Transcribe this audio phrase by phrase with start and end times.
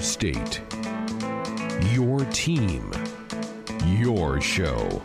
[0.00, 0.62] your state,
[1.92, 2.90] your team,
[3.84, 5.02] your show.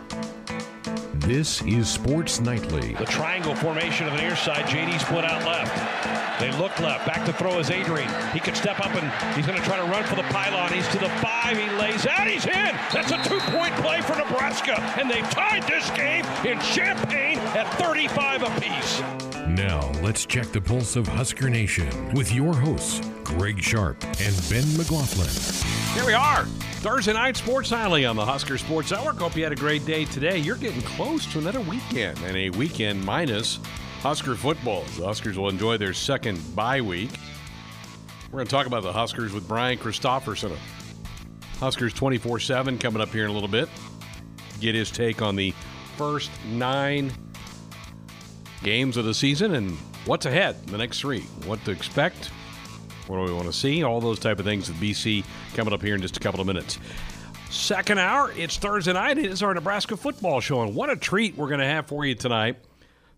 [1.15, 2.93] This is Sports Nightly.
[2.93, 4.63] The triangle formation on the near side.
[4.67, 6.39] JD split out left.
[6.39, 7.05] They look left.
[7.05, 8.09] Back to throw is Adrian.
[8.31, 10.71] He could step up and he's going to try to run for the pylon.
[10.71, 11.57] He's to the five.
[11.57, 12.25] He lays out.
[12.25, 12.75] He's in.
[12.93, 18.43] That's a two-point play for Nebraska, and they've tied this game in Champaign at 35
[18.43, 19.01] apiece.
[19.47, 24.77] Now, let's check the pulse of Husker Nation with your hosts, Greg Sharpe and Ben
[24.77, 25.27] McLaughlin.
[25.93, 26.45] Here we are,
[26.81, 29.17] Thursday night sports nightly on the Husker Sports Network.
[29.17, 30.37] Hope you had a great day today.
[30.37, 33.59] You're getting close to another weekend, and a weekend minus
[34.01, 34.83] Husker football.
[34.97, 37.11] The Huskers will enjoy their second bye week.
[38.31, 40.51] We're going to talk about the Huskers with Brian Christopherson
[41.59, 43.69] Huskers 24 7 coming up here in a little bit.
[44.59, 45.53] Get his take on the
[45.97, 47.11] first nine
[48.63, 49.71] games of the season and
[50.05, 51.21] what's ahead in the next three.
[51.45, 52.29] What to expect,
[53.07, 55.23] what do we want to see, all those type of things with BC
[55.53, 56.79] coming up here in just a couple of minutes.
[57.49, 59.17] Second hour, it's Thursday night.
[59.17, 62.05] It is our Nebraska football show, and what a treat we're going to have for
[62.05, 62.57] you tonight.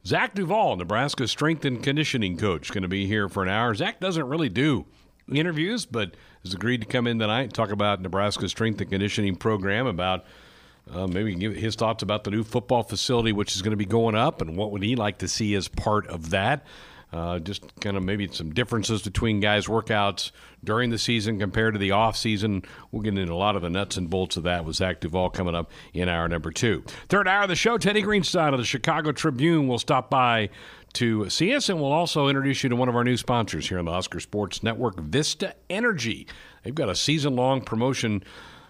[0.06, 3.74] Zach Duval, Nebraska strength and conditioning coach, going to be here for an hour.
[3.74, 4.86] Zach doesn't really do
[5.32, 9.36] interviews, but has agreed to come in tonight and talk about Nebraska's strength and conditioning
[9.36, 10.26] program, about
[10.92, 13.86] uh, maybe give his thoughts about the new football facility, which is going to be
[13.86, 16.66] going up, and what would he like to see as part of that.
[17.14, 20.32] Uh, just kind of maybe some differences between guys' workouts
[20.64, 22.62] during the season compared to the off season.
[22.92, 25.30] We'll get into a lot of the nuts and bolts of that with Zach Duval
[25.30, 26.84] coming up in hour number two.
[27.08, 30.50] Third hour of the show, Teddy Greenstein of the Chicago Tribune will stop by
[30.94, 33.80] to see us, and we'll also introduce you to one of our new sponsors here
[33.80, 36.28] on the Husker Sports Network, Vista Energy.
[36.64, 38.24] They've got a season long promotion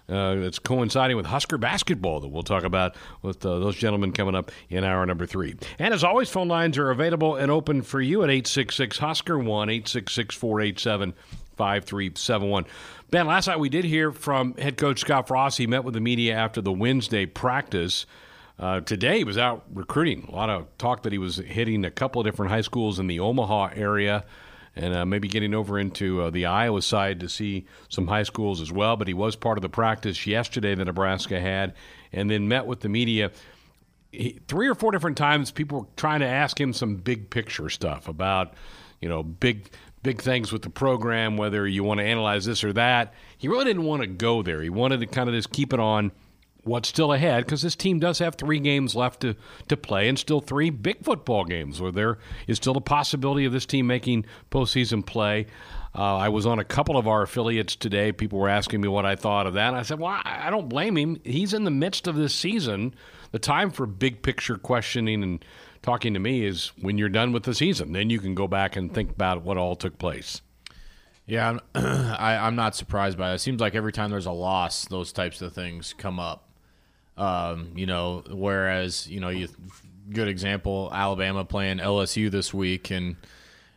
[0.08, 4.50] that's coinciding with Husker basketball that we'll talk about with uh, those gentlemen coming up
[4.70, 5.54] in hour number three.
[5.78, 9.68] And as always, phone lines are available and open for you at 866 Husker 1
[9.68, 11.14] 866 487
[11.56, 12.64] 5371.
[13.10, 15.58] Ben, last night we did hear from head coach Scott Frost.
[15.58, 18.06] He met with the media after the Wednesday practice.
[18.58, 20.26] Uh, today he was out recruiting.
[20.28, 23.06] A lot of talk that he was hitting a couple of different high schools in
[23.06, 24.24] the Omaha area
[24.78, 28.60] and uh, maybe getting over into uh, the Iowa side to see some high schools
[28.60, 28.96] as well.
[28.96, 31.74] But he was part of the practice yesterday that Nebraska had,
[32.12, 33.32] and then met with the media.
[34.12, 37.68] He, three or four different times, people were trying to ask him some big picture
[37.68, 38.54] stuff about,
[39.00, 39.68] you know, big
[40.04, 43.12] big things with the program, whether you want to analyze this or that.
[43.36, 44.62] He really didn't want to go there.
[44.62, 46.12] He wanted to kind of just keep it on
[46.64, 49.34] what's still ahead because this team does have three games left to,
[49.68, 53.52] to play and still three big football games where there is still a possibility of
[53.52, 55.46] this team making postseason play.
[55.94, 58.12] Uh, I was on a couple of our affiliates today.
[58.12, 59.68] People were asking me what I thought of that.
[59.68, 61.18] And I said, well, I don't blame him.
[61.24, 62.94] He's in the midst of this season.
[63.32, 65.44] The time for big picture questioning and
[65.82, 67.92] talking to me is when you're done with the season.
[67.92, 70.42] Then you can go back and think about what all took place.
[71.26, 73.36] Yeah, I'm, I, am not surprised by it.
[73.36, 76.47] It seems like every time there's a loss, those types of things come up.
[77.18, 79.48] Um, you know, whereas you know, you
[80.10, 83.16] good example, Alabama playing LSU this week, and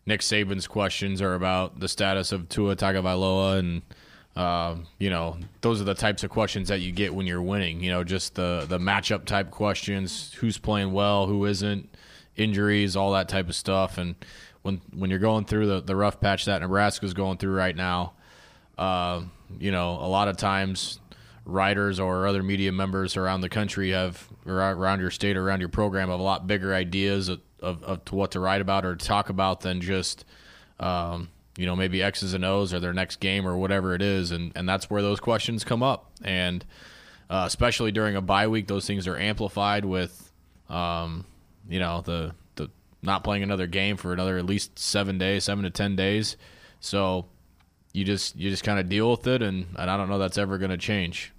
[0.06, 3.82] Nick Saban's questions are about the status of Tua Tagovailoa, and
[4.36, 7.84] uh, you know, those are the types of questions that you get when you're winning.
[7.84, 11.90] You know, just the the matchup type questions: who's playing well, who isn't,
[12.36, 13.98] injuries, all that type of stuff.
[13.98, 14.16] And
[14.62, 18.14] when when you're going through the the rough patch that Nebraska's going through right now,
[18.78, 19.22] uh,
[19.60, 21.00] you know, a lot of times
[21.46, 25.70] writers or other media members around the country have around your state or around your
[25.70, 29.30] program have a lot bigger ideas of, of, of what to write about or talk
[29.30, 30.26] about than just
[30.80, 34.32] um, you know maybe X's and O's or their next game or whatever it is.
[34.32, 36.12] And and that's where those questions come up.
[36.24, 36.64] And
[37.30, 40.32] uh, especially during a bye week those things are amplified with
[40.70, 41.26] um,
[41.68, 42.70] you know the the
[43.02, 46.38] not playing another game for another at least seven days seven to ten days.
[46.80, 47.26] So
[47.94, 50.38] you just you just kind of deal with it, and, and I don't know that's
[50.38, 51.34] ever going to change.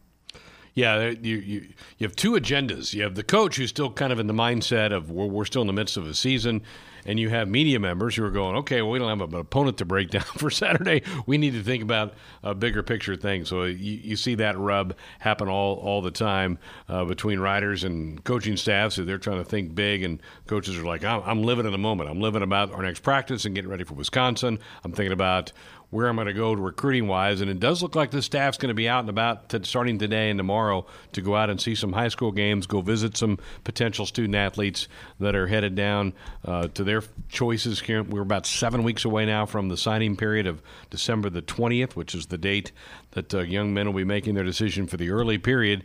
[0.74, 1.60] Yeah, you, you
[1.98, 2.94] you have two agendas.
[2.94, 5.60] You have the coach who's still kind of in the mindset of we're, we're still
[5.60, 6.62] in the midst of a season,
[7.04, 9.76] and you have media members who are going, okay, well, we don't have an opponent
[9.78, 11.02] to break down for Saturday.
[11.26, 13.44] We need to think about a bigger picture thing.
[13.44, 18.24] So you, you see that rub happen all all the time uh, between riders and
[18.24, 18.94] coaching staffs.
[18.94, 21.78] So they're trying to think big, and coaches are like, I'm, I'm living in the
[21.78, 22.08] moment.
[22.08, 24.58] I'm living about our next practice and getting ready for Wisconsin.
[24.84, 25.52] I'm thinking about
[25.92, 27.42] where I'm going to go recruiting wise.
[27.42, 30.30] And it does look like the staff's going to be out and about starting today
[30.30, 34.06] and tomorrow to go out and see some high school games, go visit some potential
[34.06, 34.88] student athletes
[35.20, 36.14] that are headed down
[36.46, 37.86] uh, to their choices.
[37.86, 42.14] We're about seven weeks away now from the signing period of December the 20th, which
[42.14, 42.72] is the date
[43.10, 45.84] that uh, young men will be making their decision for the early period.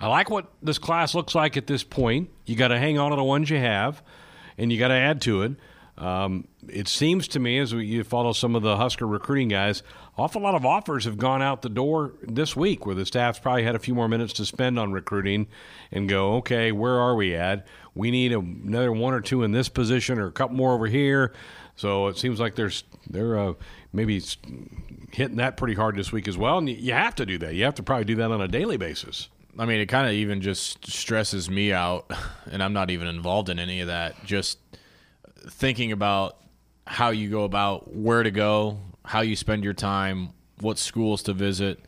[0.00, 2.30] I like what this class looks like at this point.
[2.46, 4.02] You got to hang on to the ones you have,
[4.56, 5.52] and you got to add to it.
[5.98, 9.82] Um, it seems to me, as we, you follow some of the Husker recruiting guys,
[10.16, 13.62] awful lot of offers have gone out the door this week where the staff's probably
[13.62, 15.46] had a few more minutes to spend on recruiting
[15.90, 17.66] and go, okay, where are we at?
[17.94, 20.86] We need a, another one or two in this position or a couple more over
[20.86, 21.34] here.
[21.76, 23.54] So it seems like there's they're uh,
[23.92, 24.22] maybe
[25.12, 26.58] hitting that pretty hard this week as well.
[26.58, 27.54] And you have to do that.
[27.54, 29.28] You have to probably do that on a daily basis.
[29.58, 32.10] I mean, it kind of even just stresses me out,
[32.50, 34.24] and I'm not even involved in any of that.
[34.24, 34.58] Just
[35.48, 36.38] thinking about
[36.86, 40.30] how you go about where to go, how you spend your time,
[40.60, 41.80] what schools to visit,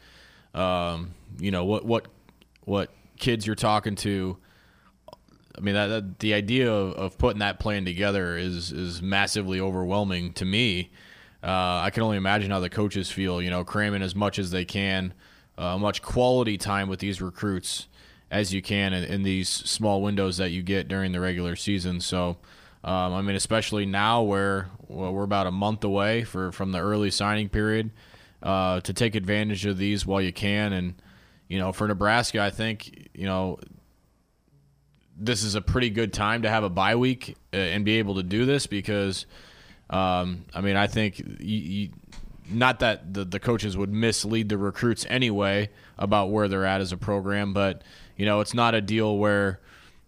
[0.55, 2.07] um, you know, what what
[2.65, 4.37] what kids you're talking to.
[5.57, 9.61] I mean, that, that the idea of, of, putting that plan together is is massively
[9.61, 10.91] overwhelming to me.
[11.43, 13.41] Uh, I can only imagine how the coaches feel.
[13.41, 15.15] You know, cramming as much as they can,
[15.57, 17.89] uh, much quality time with these recruits
[18.31, 22.01] as you can in, in, these small windows that you get during the regular season.
[22.01, 22.39] So,
[22.85, 26.81] um, I mean, especially now where well, we're about a month away for from the
[26.81, 27.91] early signing period,
[28.43, 30.75] uh, to take advantage of these while you can.
[30.75, 30.95] And
[31.49, 33.59] you know, for Nebraska, I think you know
[35.17, 38.17] this is a pretty good time to have a bye week uh, and be able
[38.17, 39.27] to do this because,
[39.89, 41.91] um, I mean, I think you, you,
[42.51, 46.93] not that the, the coaches would mislead the recruits anyway about where they're at as
[46.93, 47.83] a program, but
[48.17, 49.61] you know, it's not a deal where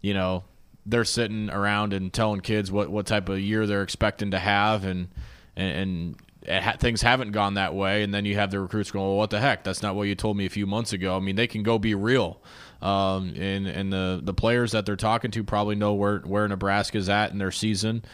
[0.02, 0.44] you know
[0.87, 4.85] they're sitting around and telling kids what, what type of year they're expecting to have
[4.85, 5.09] and
[5.56, 6.17] and,
[6.47, 9.31] and things haven't gone that way and then you have the recruits going well what
[9.31, 11.49] the heck that's not what you told me a few months ago i mean they
[11.49, 12.41] can go be real
[12.83, 17.09] um, and and the the players that they're talking to probably know where where Nebraska's
[17.09, 18.05] at in their season.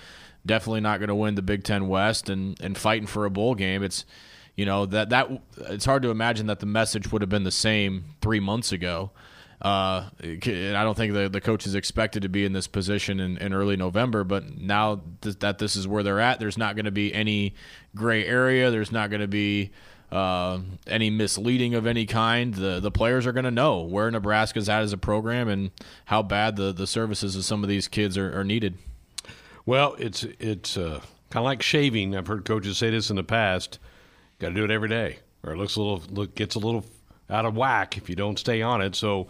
[0.44, 3.54] Definitely not going to win the Big Ten West and and fighting for a bowl
[3.54, 3.82] game.
[3.82, 4.04] It's
[4.56, 7.50] you know that that it's hard to imagine that the message would have been the
[7.50, 9.10] same three months ago.
[9.62, 10.38] Uh, I
[10.82, 13.76] don't think the, the coach is expected to be in this position in, in early
[13.76, 17.14] November, but now th- that this is where they're at, there's not going to be
[17.14, 17.54] any
[17.94, 18.72] gray area.
[18.72, 19.70] There's not going to be
[20.12, 24.68] uh, any misleading of any kind, the the players are going to know where Nebraska's
[24.68, 25.70] at as a program and
[26.04, 28.76] how bad the, the services of some of these kids are, are needed.
[29.64, 31.00] Well, it's it's uh,
[31.30, 32.14] kind of like shaving.
[32.14, 33.78] I've heard coaches say this in the past.
[34.38, 36.84] Got to do it every day, or it looks a little look gets a little
[37.30, 38.94] out of whack if you don't stay on it.
[38.94, 39.28] So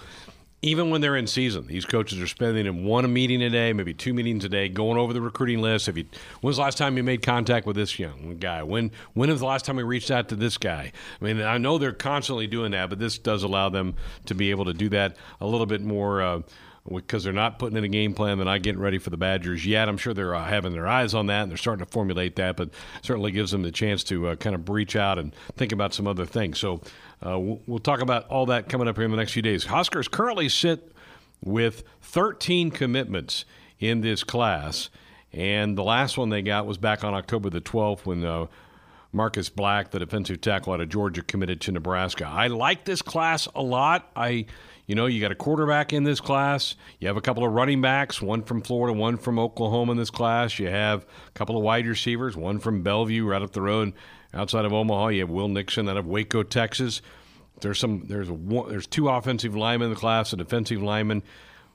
[0.64, 3.92] even when they're in season, these coaches are spending in one meeting a day, maybe
[3.92, 5.88] two meetings a day, going over the recruiting list.
[5.88, 6.04] If you,
[6.40, 8.62] when's the last time you made contact with this young guy?
[8.62, 10.92] When when was the last time we reached out to this guy?
[11.20, 13.96] I mean, I know they're constantly doing that, but this does allow them
[14.26, 16.22] to be able to do that a little bit more.
[16.22, 16.42] Uh,
[16.90, 18.38] because they're not putting in a game plan.
[18.38, 19.88] They're not getting ready for the Badgers yet.
[19.88, 22.56] I'm sure they're uh, having their eyes on that and they're starting to formulate that,
[22.56, 22.70] but
[23.02, 26.06] certainly gives them the chance to uh, kind of breach out and think about some
[26.06, 26.58] other things.
[26.58, 26.80] So
[27.24, 29.64] uh, we'll, talk about all that coming up here in the next few days.
[29.64, 30.92] Huskers currently sit
[31.40, 33.44] with 13 commitments
[33.78, 34.90] in this class,
[35.32, 38.46] and the last one they got was back on October the 12th when uh,
[39.12, 42.26] Marcus Black, the defensive tackle out of Georgia, committed to Nebraska.
[42.26, 44.10] I like this class a lot.
[44.16, 44.46] I,
[44.92, 46.76] you know, you got a quarterback in this class.
[47.00, 50.10] You have a couple of running backs, one from Florida, one from Oklahoma in this
[50.10, 50.58] class.
[50.58, 53.94] You have a couple of wide receivers, one from Bellevue, right up the road
[54.34, 55.08] outside of Omaha.
[55.08, 57.00] You have Will Nixon out of Waco, Texas.
[57.62, 58.04] There's some.
[58.06, 58.36] There's a,
[58.68, 61.22] there's two offensive linemen in the class, a defensive lineman.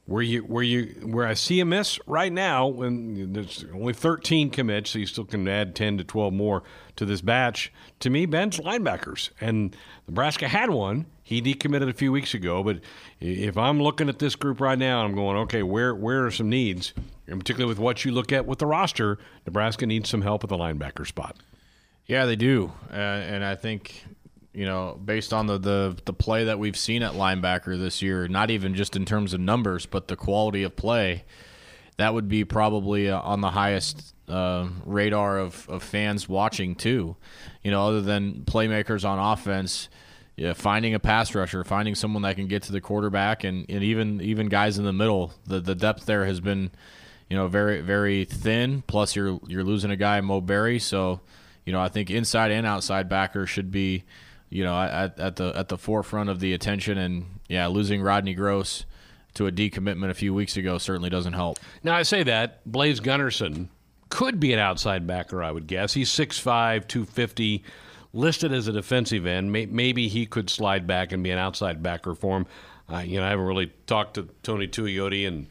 [0.07, 4.49] Where you where you where I see a miss right now when there's only 13
[4.49, 6.63] commits, so you still can add 10 to 12 more
[6.95, 7.73] to this batch.
[7.99, 9.75] To me, Ben's linebackers, and
[10.07, 11.07] Nebraska had one.
[11.23, 12.79] He decommitted a few weeks ago, but
[13.19, 16.49] if I'm looking at this group right now, I'm going, okay, where where are some
[16.49, 16.93] needs,
[17.27, 20.49] and particularly with what you look at with the roster, Nebraska needs some help at
[20.49, 21.35] the linebacker spot.
[22.05, 24.05] Yeah, they do, uh, and I think
[24.57, 28.27] you know, based on the, the the play that we've seen at linebacker this year,
[28.27, 31.25] not even just in terms of numbers, but the quality of play,
[31.97, 37.15] that would be probably uh, on the highest uh, radar of, of fans watching too.
[37.61, 39.89] You know, other than playmakers on offense,
[40.35, 43.83] yeah, finding a pass rusher, finding someone that can get to the quarterback, and, and
[43.83, 46.71] even even guys in the middle, the the depth there has been,
[47.29, 48.81] you know, very very thin.
[48.87, 51.21] Plus, you're you're losing a guy, Mo Barry, so
[51.63, 54.05] you know, I think inside and outside backers should be,
[54.49, 56.97] you know, at, at the at the forefront of the attention.
[56.97, 58.85] And yeah, losing Rodney Gross
[59.35, 61.59] to a decommitment a few weeks ago certainly doesn't help.
[61.83, 63.67] Now I say that Blaise Gunnerson
[64.09, 65.93] could be an outside backer, I would guess.
[65.93, 67.63] He's 6'5", 250,
[68.13, 69.51] listed as a defensive end.
[69.51, 72.45] Maybe he could slide back and be an outside backer for him.
[72.91, 75.47] Uh, you know, I haven't really talked to Tony Tuioti and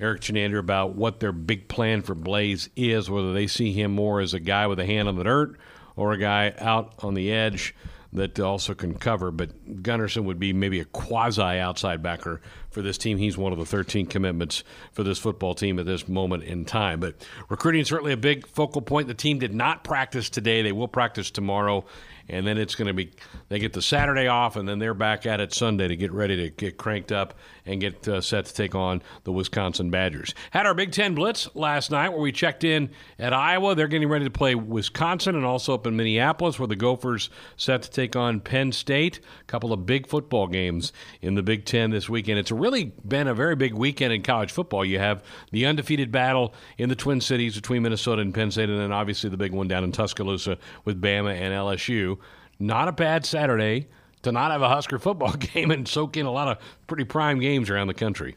[0.00, 4.20] Eric Chinander about what their big plan for Blaise is, whether they see him more
[4.20, 5.56] as a guy with a hand on the dirt
[5.94, 7.74] or a guy out on the edge.
[8.12, 9.30] That also can cover.
[9.30, 12.40] But Gunnerson would be maybe a quasi outside backer
[12.70, 13.18] for this team.
[13.18, 16.98] He's one of the 13 commitments for this football team at this moment in time.
[16.98, 19.06] But recruiting is certainly a big focal point.
[19.06, 20.62] The team did not practice today.
[20.62, 21.84] They will practice tomorrow
[22.30, 23.10] and then it's going to be
[23.48, 26.36] they get the Saturday off, and then they're back at it Sunday to get ready
[26.36, 27.34] to get cranked up
[27.66, 30.34] and get uh, set to take on the Wisconsin Badgers.
[30.50, 33.74] Had our Big Ten Blitz last night where we checked in at Iowa.
[33.74, 37.82] They're getting ready to play Wisconsin and also up in Minneapolis where the Gophers set
[37.82, 39.20] to take on Penn State.
[39.40, 42.38] A couple of big football games in the Big Ten this weekend.
[42.38, 44.84] It's really been a very big weekend in college football.
[44.84, 48.78] You have the undefeated battle in the Twin Cities between Minnesota and Penn State, and
[48.78, 52.18] then obviously the big one down in Tuscaloosa with Bama and LSU.
[52.60, 53.88] Not a bad Saturday
[54.22, 57.40] to not have a Husker football game and soak in a lot of pretty prime
[57.40, 58.36] games around the country.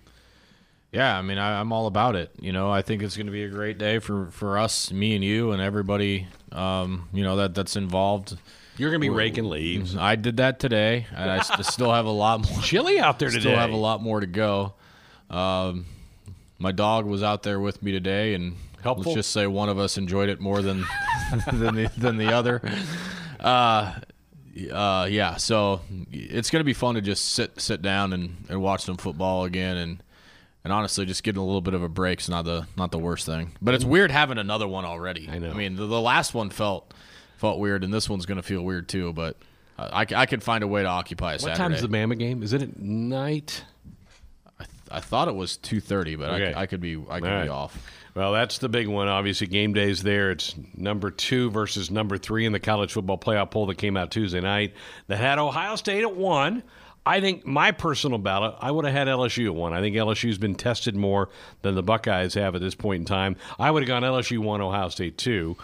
[0.93, 2.31] Yeah, I mean, I, am all about it.
[2.39, 5.15] You know, I think it's going to be a great day for, for us, me
[5.15, 6.27] and you, and everybody.
[6.51, 8.37] Um, you know that that's involved.
[8.77, 9.95] You're going to be raking leaves.
[9.97, 12.59] I did that today, and I still have a lot more.
[12.61, 13.41] Chilly out there today.
[13.41, 14.75] Still have a lot more to go.
[15.31, 15.85] Um,
[16.59, 19.13] my dog was out there with me today, and Helpful.
[19.13, 20.85] let's just say one of us enjoyed it more than
[21.51, 22.61] than the than the other.
[23.39, 23.95] Uh,
[24.71, 25.81] uh, yeah, so
[26.11, 29.45] it's going to be fun to just sit sit down and, and watch some football
[29.45, 30.03] again, and
[30.63, 32.99] and honestly, just getting a little bit of a break is not the not the
[32.99, 33.51] worst thing.
[33.61, 35.27] But it's weird having another one already.
[35.31, 35.49] I know.
[35.49, 36.93] I mean, the, the last one felt
[37.37, 39.11] felt weird, and this one's going to feel weird too.
[39.13, 39.37] But
[39.77, 41.57] I, I could find a way to occupy a what Saturday.
[41.57, 42.43] time is the Bama game?
[42.43, 43.65] Is it at night?
[44.59, 46.53] I, th- I thought it was two thirty, but Okay.
[46.53, 47.43] I, I could be I could All right.
[47.43, 47.91] be off.
[48.15, 49.07] Well, that's the big one.
[49.07, 50.29] Obviously, game day's there.
[50.31, 54.11] It's number two versus number three in the college football playoff poll that came out
[54.11, 54.73] Tuesday night
[55.07, 56.61] that had Ohio State at one.
[57.05, 59.73] I think my personal ballot, I would have had LSU at one.
[59.73, 61.29] I think LSU's been tested more
[61.61, 63.35] than the Buckeyes have at this point in time.
[63.59, 65.57] I would have gone LSU one, Ohio State two.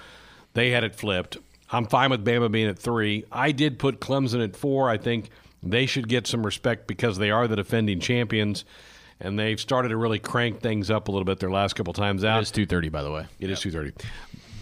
[0.54, 1.38] They had it flipped.
[1.72, 3.26] I'm fine with Bama being at three.
[3.32, 4.90] I did put Clemson at four.
[4.90, 5.30] I think
[5.62, 8.66] they should get some respect because they are the defending champions,
[9.20, 12.24] and they've started to really crank things up a little bit their last couple times
[12.24, 12.42] out.
[12.42, 13.26] It's two thirty, by the way.
[13.40, 13.94] It is two thirty,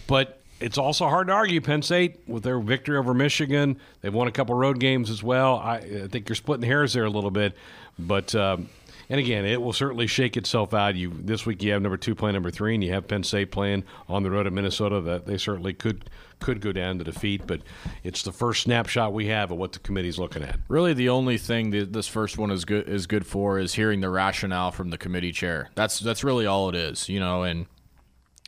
[0.06, 1.60] but it's also hard to argue.
[1.60, 5.56] Penn State with their victory over Michigan, they've won a couple road games as well.
[5.56, 7.54] I, I think you're splitting hairs there a little bit,
[7.98, 8.34] but.
[8.34, 8.68] Um,
[9.10, 10.94] and again, it will certainly shake itself out.
[10.94, 13.50] You this week you have number two playing number three, and you have Penn State
[13.50, 15.00] playing on the road at Minnesota.
[15.00, 16.10] That they certainly could
[16.40, 17.62] could go down to defeat, but
[18.04, 20.58] it's the first snapshot we have of what the committee's looking at.
[20.68, 24.00] Really, the only thing that this first one is good is good for is hearing
[24.00, 25.70] the rationale from the committee chair.
[25.74, 27.42] That's that's really all it is, you know.
[27.42, 27.66] And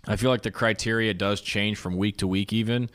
[0.07, 2.91] I feel like the criteria does change from week to week, even.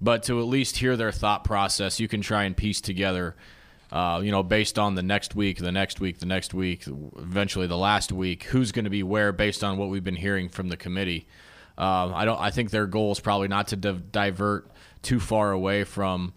[0.00, 3.34] But to at least hear their thought process, you can try and piece together,
[3.92, 6.84] uh, you know, based on the next week, the next week, the next week,
[7.16, 10.48] eventually the last week, who's going to be where based on what we've been hearing
[10.48, 11.26] from the committee.
[11.78, 12.40] Um, I don't.
[12.40, 14.70] I think their goal is probably not to div- divert
[15.02, 16.32] too far away from,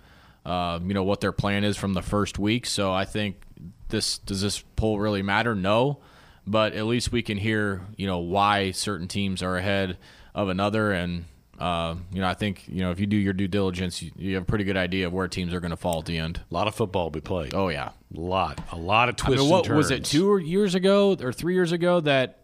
[0.45, 2.65] uh, you know, what their plan is from the first week.
[2.65, 3.41] So I think
[3.87, 5.55] this does this poll really matter?
[5.55, 5.99] No,
[6.45, 9.97] but at least we can hear, you know, why certain teams are ahead
[10.35, 11.25] of another, and
[11.59, 14.33] uh, you know, I think you know if you do your due diligence, you, you
[14.35, 16.41] have a pretty good idea of where teams are going to fall at the end.
[16.49, 17.53] A lot of football will be played.
[17.53, 19.41] Oh yeah, A lot, a lot of I twists.
[19.43, 20.05] mean, what was it?
[20.05, 22.39] Two years ago or three years ago that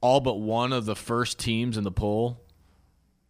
[0.00, 2.38] all but one of the first teams in the poll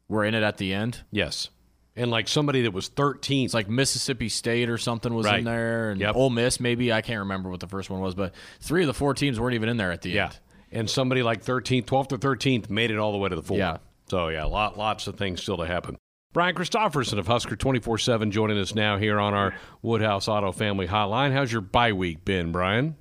[0.08, 1.02] were in it at the end.
[1.12, 1.48] Yes,
[1.96, 3.44] and like somebody that was 13th.
[3.44, 5.38] It's like Mississippi State or something was Right.
[5.38, 6.16] in there, and Yep.
[6.16, 6.92] Ole Miss maybe.
[6.92, 9.54] I can't remember what the first one was, but three of the four teams weren't
[9.54, 10.24] even in there at the Yeah.
[10.24, 10.38] end.
[10.72, 13.56] And somebody like 13th, 12th or 13th made it all the way to the four.
[13.58, 13.76] Yeah.
[14.06, 15.96] So, yeah, lot, lots of things still to happen.
[16.32, 20.88] Brian Christopherson of Husker 24 7 joining us now here on our Woodhouse Auto Family
[20.88, 21.32] Hotline.
[21.32, 22.96] How's your bye week been, Brian?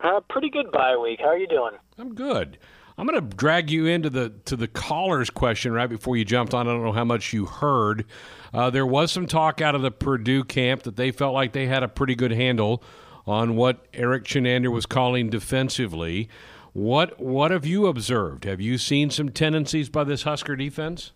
[0.00, 1.20] Uh, pretty good bye week.
[1.20, 1.74] How are you doing?
[1.96, 2.58] I'm good.
[2.98, 6.54] I'm going to drag you into the to the caller's question right before you jumped
[6.54, 6.68] on.
[6.68, 8.04] I don't know how much you heard.
[8.52, 11.66] Uh, there was some talk out of the Purdue camp that they felt like they
[11.66, 12.82] had a pretty good handle
[13.26, 16.28] on what Eric Chinander was calling defensively.
[16.74, 18.44] What what have you observed?
[18.44, 21.12] Have you seen some tendencies by this Husker defense?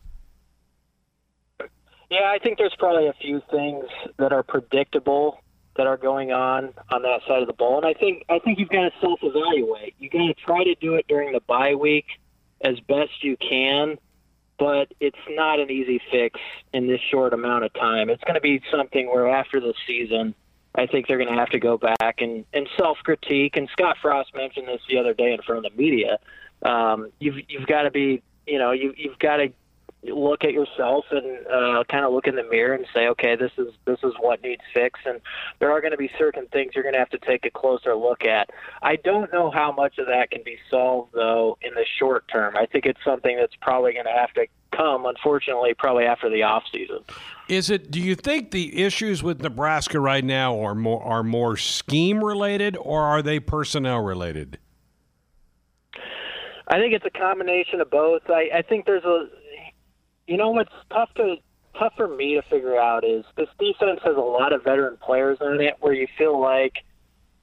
[2.11, 3.85] Yeah, I think there's probably a few things
[4.19, 5.43] that are predictable
[5.77, 8.61] that are going on on that side of the ball, and I think I think
[8.61, 9.97] you've got to self-evaluate.
[9.99, 12.07] You got to try to do it during the bye week
[12.61, 13.99] as best you can,
[14.61, 16.39] but it's not an easy fix
[16.73, 18.11] in this short amount of time.
[18.11, 20.37] It's going to be something where after the season,
[20.79, 23.57] I think they're going to have to go back and, and self-critique.
[23.57, 26.19] And Scott Frost mentioned this the other day in front of the media.
[26.63, 29.53] Um, you've you've got to be, you know, you you've got to
[30.05, 33.51] look at yourself and uh, kind of look in the mirror and say, okay, this
[33.59, 35.21] is this is what needs fixed, and
[35.59, 37.95] there are going to be certain things you're going to have to take a closer
[37.95, 38.51] look at.
[38.83, 42.57] I don't know how much of that can be solved though in the short term.
[42.57, 46.43] I think it's something that's probably going to have to come, unfortunately, probably after the
[46.43, 46.99] off season.
[47.49, 47.91] Is it?
[47.91, 52.77] Do you think the issues with Nebraska right now are more are more scheme related,
[52.77, 54.59] or are they personnel related?
[56.71, 58.23] I think it's a combination of both.
[58.29, 59.29] I, I think there's a,
[60.27, 61.37] you know, what's tough to
[61.79, 65.39] tough for me to figure out is this defense has a lot of veteran players
[65.41, 66.75] in it, where you feel like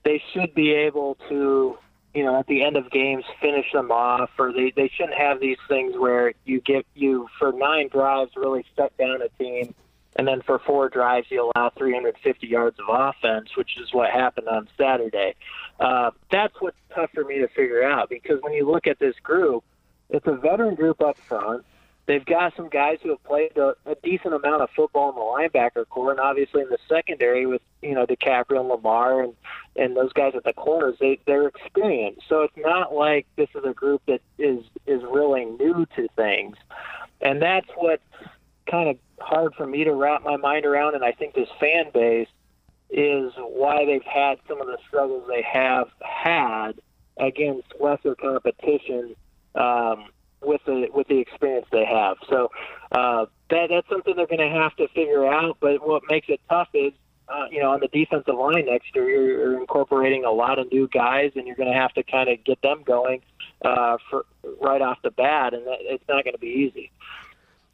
[0.03, 1.77] they should be able to,
[2.15, 5.39] you know, at the end of games finish them off, or they they shouldn't have
[5.39, 9.75] these things where you get you for nine drives really shut down a team
[10.15, 14.47] and then for four drives you allow 350 yards of offense, which is what happened
[14.47, 15.35] on Saturday.
[15.79, 19.15] Uh, that's what's tough for me to figure out because when you look at this
[19.21, 19.63] group,
[20.09, 21.65] it's a veteran group up front.
[22.07, 25.21] They've got some guys who have played a, a decent amount of football in the
[25.21, 29.33] linebacker core, and obviously in the secondary with you know DiCaprio and Lamar and
[29.75, 32.21] and those guys at the corners, they they're experienced.
[32.29, 36.57] So it's not like this is a group that is is really new to things,
[37.21, 38.01] and that's what
[38.69, 41.85] kind of hard for me to wrap my mind around, and I think this fan
[41.91, 42.27] base
[42.91, 46.73] is why they've had some of the struggles they have had
[47.17, 49.15] against lesser competition
[49.55, 50.05] um,
[50.45, 52.17] with the with the experience they have.
[52.29, 52.51] So
[52.91, 55.57] uh, that that's something they're going to have to figure out.
[55.59, 56.93] But what makes it tough is.
[57.27, 60.71] Uh, you know, on the defensive line next year, you're, you're incorporating a lot of
[60.71, 63.19] new guys, and you're going to have to kind of get them going
[63.63, 64.27] uh, for
[64.61, 66.91] right off the bat, and that, it's not going to be easy.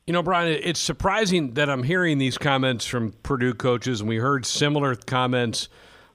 [0.08, 4.16] You know, Brian, it's surprising that I'm hearing these comments from Purdue coaches, and we
[4.16, 5.68] heard similar comments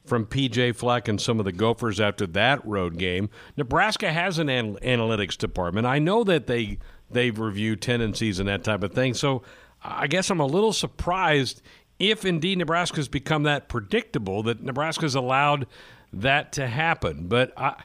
[0.06, 3.28] from PJ Fleck and some of the Gophers after that road game.
[3.56, 5.86] Nebraska has an anal- analytics department.
[5.86, 6.78] I know that they
[7.10, 9.14] they've reviewed tendencies and that type of thing.
[9.14, 9.42] So
[9.82, 11.62] I guess I'm a little surprised
[11.98, 15.66] if indeed Nebraska's become that predictable that Nebraska's allowed
[16.12, 17.26] that to happen.
[17.28, 17.82] But I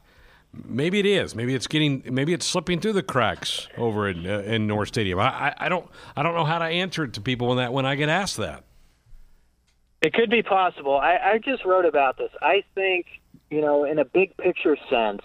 [0.53, 1.33] Maybe it is.
[1.33, 2.03] Maybe it's getting.
[2.05, 5.17] Maybe it's slipping through the cracks over in uh, in North Stadium.
[5.17, 7.71] I, I, I don't I don't know how to answer it to people when that
[7.71, 8.65] when I get asked that.
[10.01, 10.97] It could be possible.
[10.97, 12.31] I, I just wrote about this.
[12.41, 13.05] I think
[13.51, 15.21] you know, in a big picture sense,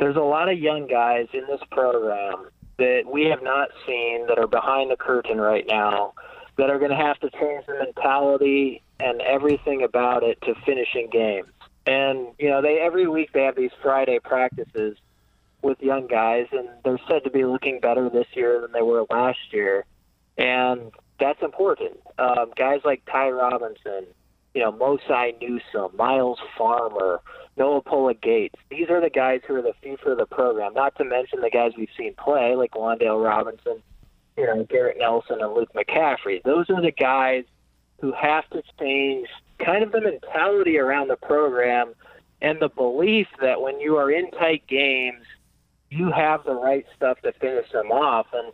[0.00, 4.38] there's a lot of young guys in this program that we have not seen that
[4.38, 6.14] are behind the curtain right now
[6.56, 11.08] that are going to have to change the mentality and everything about it to finishing
[11.10, 11.48] games.
[11.86, 14.96] And you know, they every week they have these Friday practices
[15.62, 19.04] with young guys, and they're said to be looking better this year than they were
[19.10, 19.84] last year,
[20.38, 21.98] and that's important.
[22.18, 24.06] Um, guys like Ty Robinson,
[24.54, 27.20] you know, Mosai Newsom, Myles Farmer,
[27.56, 28.54] Noa Pola Gates.
[28.70, 30.74] These are the guys who are the future of the program.
[30.74, 33.82] Not to mention the guys we've seen play, like Wan'Dale Robinson,
[34.36, 36.42] you know, Garrett Nelson, and Luke McCaffrey.
[36.42, 37.44] Those are the guys
[38.00, 39.28] who have to change
[39.64, 41.94] kind of the mentality around the program
[42.42, 45.24] and the belief that when you are in tight games,
[45.90, 48.26] you have the right stuff to finish them off.
[48.32, 48.52] And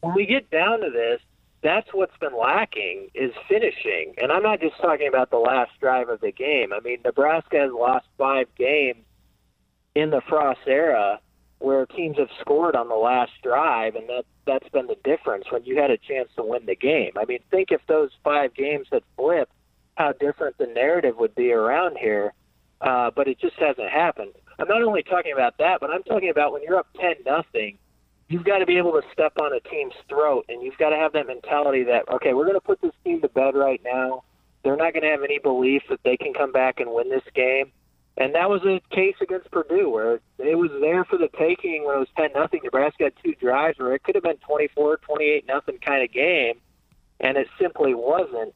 [0.00, 1.20] when we get down to this,
[1.64, 4.14] that's what's been lacking is finishing.
[4.18, 6.72] And I'm not just talking about the last drive of the game.
[6.74, 9.02] I mean, Nebraska has lost five games
[9.94, 11.18] in the Frost era
[11.60, 15.64] where teams have scored on the last drive, and that that's been the difference when
[15.64, 17.12] you had a chance to win the game.
[17.16, 19.52] I mean, think if those five games had flipped
[19.94, 22.34] how different the narrative would be around here,
[22.82, 24.32] uh, but it just hasn't happened.
[24.58, 27.78] I'm not only talking about that, but I'm talking about when you're up ten nothing,
[28.28, 30.96] you've got to be able to step on a team's throat, and you've got to
[30.96, 34.24] have that mentality that okay, we're going to put this team to bed right now.
[34.62, 37.24] They're not going to have any belief that they can come back and win this
[37.34, 37.72] game.
[38.16, 41.96] And that was a case against Purdue where it was there for the taking when
[41.96, 42.60] it was 10 nothing.
[42.62, 46.60] Nebraska had two drives where it could have been 24, 28 nothing kind of game,
[47.20, 48.54] and it simply wasn't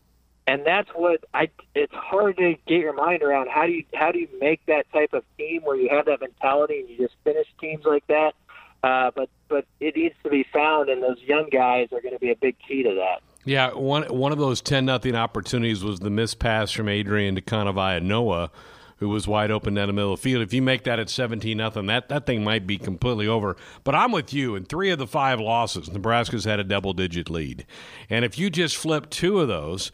[0.48, 1.50] and that's what I.
[1.74, 3.50] It's hard to get your mind around.
[3.50, 6.22] How do you how do you make that type of team where you have that
[6.22, 8.32] mentality and you just finish teams like that?
[8.82, 12.20] Uh, but but it needs to be found, and those young guys are going to
[12.20, 13.22] be a big key to that.
[13.44, 17.40] Yeah, one one of those ten nothing opportunities was the missed pass from Adrian to
[17.40, 18.50] Kanawai Noa,
[18.98, 20.42] who was wide open down the middle of the field.
[20.42, 23.56] If you make that at seventeen nothing, that that thing might be completely over.
[23.82, 24.54] But I'm with you.
[24.54, 27.66] In three of the five losses, Nebraska's had a double digit lead,
[28.08, 29.90] and if you just flip two of those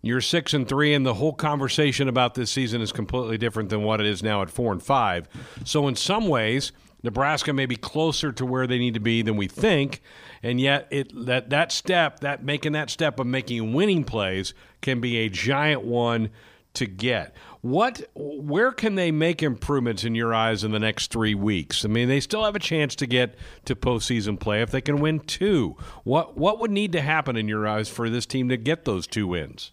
[0.00, 3.82] you're six and three, and the whole conversation about this season is completely different than
[3.82, 5.28] what it is now at four and five.
[5.64, 6.70] So, in some ways,
[7.02, 10.02] Nebraska may be closer to where they need to be than we think,
[10.42, 15.00] and yet it that that step, that making that step of making winning plays, can
[15.00, 16.30] be a giant one
[16.74, 17.34] to get.
[17.60, 21.84] What, where can they make improvements in your eyes in the next three weeks?
[21.84, 23.34] I mean, they still have a chance to get
[23.64, 25.76] to postseason play if they can win two.
[26.04, 29.06] What, what would need to happen in your eyes for this team to get those
[29.06, 29.72] two wins?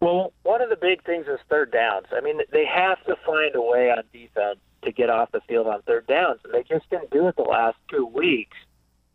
[0.00, 2.06] Well, one of the big things is third downs.
[2.12, 5.66] I mean, they have to find a way on defense to get off the field
[5.66, 8.56] on third downs, and they just didn't do it the last two weeks.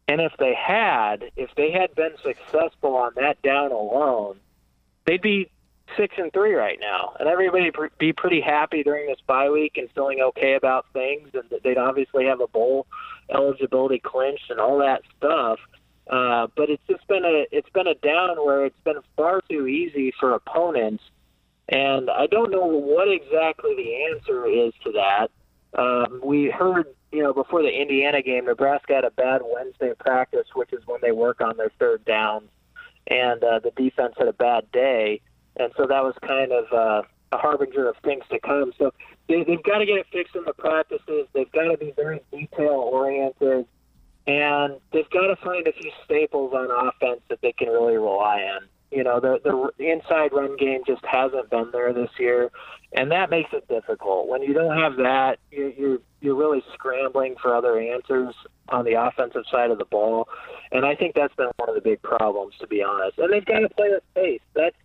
[0.07, 4.37] And if they had, if they had been successful on that down alone,
[5.05, 5.49] they'd be
[5.97, 9.89] six and three right now, and everybody be pretty happy during this bye week and
[9.93, 12.87] feeling okay about things, and they'd obviously have a bowl
[13.29, 15.59] eligibility clinched and all that stuff.
[16.09, 19.67] Uh, but it's just been a it's been a down where it's been far too
[19.67, 21.03] easy for opponents,
[21.69, 25.29] and I don't know what exactly the answer is to that.
[25.73, 30.47] Um, we heard you know before the Indiana game, Nebraska had a bad Wednesday practice,
[30.53, 32.49] which is when they work on their third downs,
[33.07, 35.21] and uh, the defense had a bad day
[35.57, 37.01] and so that was kind of uh,
[37.31, 38.73] a harbinger of things to come.
[38.77, 38.93] So
[39.27, 41.27] they, they've got to get it fixed in the practices.
[41.33, 43.65] They've got to be very detail oriented,
[44.27, 48.41] and they've got to find a few staples on offense that they can really rely
[48.41, 48.67] on.
[48.95, 49.39] You know, the
[49.77, 52.49] the inside run game just hasn't been there this year,
[52.93, 54.29] and that makes it difficult.
[54.29, 58.33] When you don't have that, you're you're, you're really scrambling for other answers
[58.69, 60.29] on the offensive side of the ball,
[60.71, 63.17] and I think that's been one of the big problems, to be honest.
[63.17, 64.39] And they've got to play with pace.
[64.53, 64.77] That's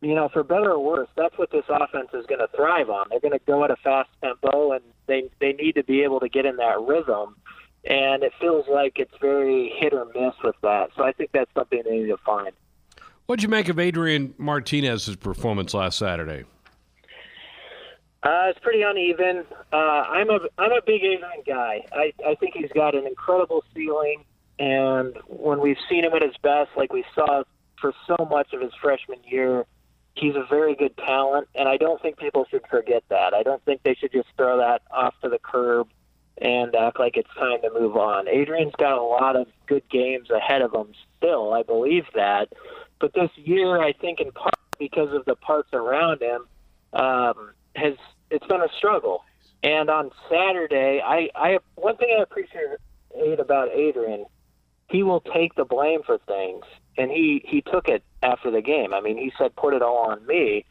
[0.00, 3.06] you know, for better or worse, that's what this offense is going to thrive on.
[3.08, 6.18] They're going to go at a fast tempo, and they they need to be able
[6.18, 7.36] to get in that rhythm.
[7.84, 10.90] And it feels like it's very hit or miss with that.
[10.96, 12.52] So I think that's something they need to find.
[13.26, 16.44] What'd you make of Adrian Martinez's performance last Saturday?
[18.22, 19.44] Uh, it's pretty uneven.
[19.72, 21.84] Uh, I'm a I'm a big Adrian guy.
[21.92, 24.24] I I think he's got an incredible ceiling,
[24.58, 27.42] and when we've seen him at his best, like we saw
[27.80, 29.66] for so much of his freshman year,
[30.14, 33.34] he's a very good talent, and I don't think people should forget that.
[33.34, 35.88] I don't think they should just throw that off to the curb
[36.38, 38.28] and act like it's time to move on.
[38.28, 41.52] Adrian's got a lot of good games ahead of him still.
[41.52, 42.52] I believe that.
[43.02, 46.46] But this year, I think in part because of the parts around him,
[46.92, 47.94] um, has
[48.30, 49.24] it's been a struggle.
[49.64, 54.24] And on Saturday, I, I one thing I appreciate about Adrian,
[54.88, 56.64] he will take the blame for things
[56.96, 58.94] and he he took it after the game.
[58.94, 60.64] I mean, he said, "Put it all on me,"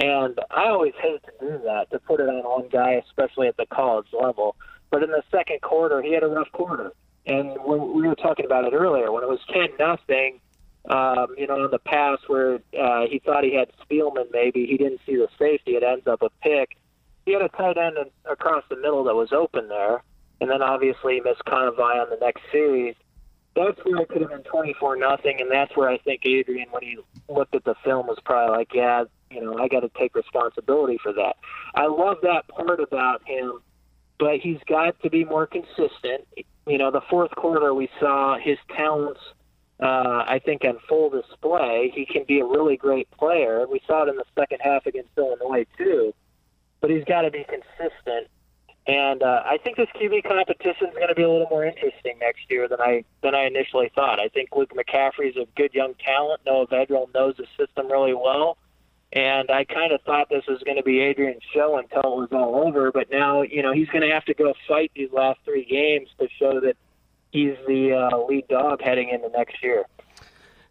[0.00, 3.56] and I always hate to do that to put it on one guy, especially at
[3.56, 4.54] the college level.
[4.90, 6.92] But in the second quarter, he had a rough quarter,
[7.26, 10.38] and when we were talking about it earlier, when it was ten nothing,
[10.88, 14.76] um, you know, on the pass where uh, he thought he had Spielman, maybe he
[14.76, 15.72] didn't see the safety.
[15.72, 16.76] It ends up a pick.
[17.24, 17.96] He had a tight end
[18.30, 20.02] across the middle that was open there,
[20.40, 22.94] and then obviously missed Kanawai on the next series
[23.54, 26.82] that's where it could have been 24 nothing, and that's where I think Adrian, when
[26.82, 30.14] he looked at the film, was probably like, yeah, you know, I got to take
[30.14, 31.36] responsibility for that.
[31.74, 33.60] I love that part about him,
[34.18, 36.26] but he's got to be more consistent.
[36.66, 39.20] You know, the fourth quarter we saw his talents.
[39.80, 43.66] Uh, I think on full display, he can be a really great player.
[43.68, 46.14] We saw it in the second half against Illinois too,
[46.80, 48.28] but he's got to be consistent
[48.86, 52.18] and uh, I think this QB competition is going to be a little more interesting
[52.20, 54.20] next year than I than I initially thought.
[54.20, 56.42] I think Luke McCaffrey is a good young talent.
[56.44, 58.58] Noah Vedral knows the system really well,
[59.14, 62.28] and I kind of thought this was going to be Adrian's show until it was
[62.32, 62.92] all over.
[62.92, 66.10] But now, you know, he's going to have to go fight these last three games
[66.20, 66.76] to show that
[67.34, 69.84] he's the uh, lead dog heading into next year.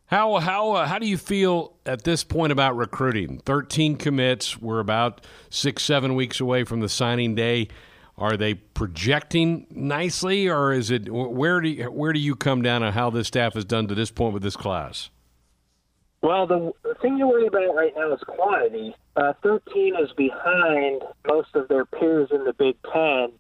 [0.08, 3.40] How how uh, how do you feel at this point about recruiting?
[3.40, 4.60] Thirteen commits.
[4.60, 7.68] We're about six seven weeks away from the signing day.
[8.16, 12.84] Are they projecting nicely, or is it where do you, where do you come down
[12.84, 15.10] on how this staff has done to this point with this class?
[16.22, 18.96] Well, the, the thing you worry about right now is quantity.
[19.18, 23.34] Uh, 13 is behind most of their peers in the Big Ten,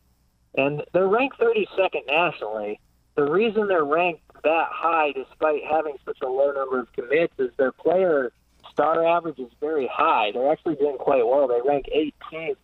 [0.55, 2.79] and they're ranked 32nd nationally.
[3.15, 7.51] The reason they're ranked that high, despite having such a low number of commits, is
[7.57, 8.31] their player
[8.71, 10.31] star average is very high.
[10.33, 11.47] They're actually doing quite well.
[11.47, 12.57] They rank 18th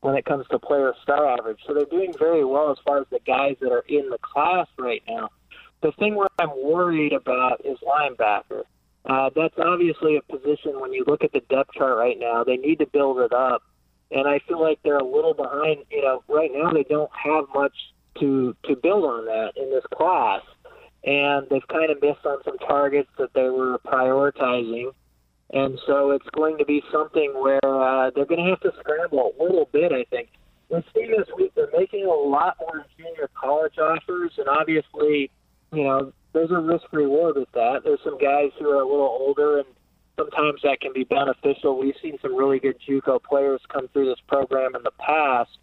[0.00, 1.58] when it comes to player star average.
[1.66, 4.68] So they're doing very well as far as the guys that are in the class
[4.78, 5.30] right now.
[5.82, 8.62] The thing where I'm worried about is linebacker.
[9.04, 12.56] Uh, that's obviously a position when you look at the depth chart right now, they
[12.56, 13.62] need to build it up.
[14.10, 15.84] And I feel like they're a little behind.
[15.90, 17.74] You know, right now they don't have much
[18.20, 20.42] to to build on that in this class,
[21.04, 24.92] and they've kind of missed on some targets that they were prioritizing.
[25.52, 29.32] And so it's going to be something where uh, they're going to have to scramble
[29.38, 30.28] a little bit, I think.
[30.68, 35.30] We've seen this week they're making a lot more junior college offers, and obviously,
[35.72, 37.82] you know, there's a risk reward with that.
[37.84, 39.68] There's some guys who are a little older, and
[40.18, 41.78] sometimes that can be beneficial.
[41.78, 45.56] We've seen some really good JUCO players come through this program in the past,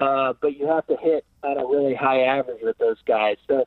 [0.00, 3.36] uh, but you have to hit at a really high average with those guys.
[3.48, 3.66] So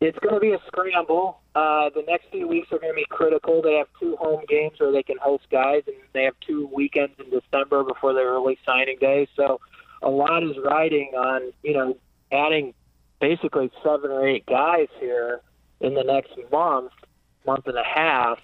[0.00, 1.40] it's going to be a scramble.
[1.54, 3.60] Uh, the next few weeks are going to be critical.
[3.62, 7.14] They have two home games where they can host guys, and they have two weekends
[7.18, 9.26] in December before their early signing day.
[9.34, 9.60] So
[10.02, 11.96] a lot is riding on you know
[12.30, 12.74] adding
[13.20, 15.40] basically seven or eight guys here
[15.80, 16.92] in the next month,
[17.44, 18.38] month and a half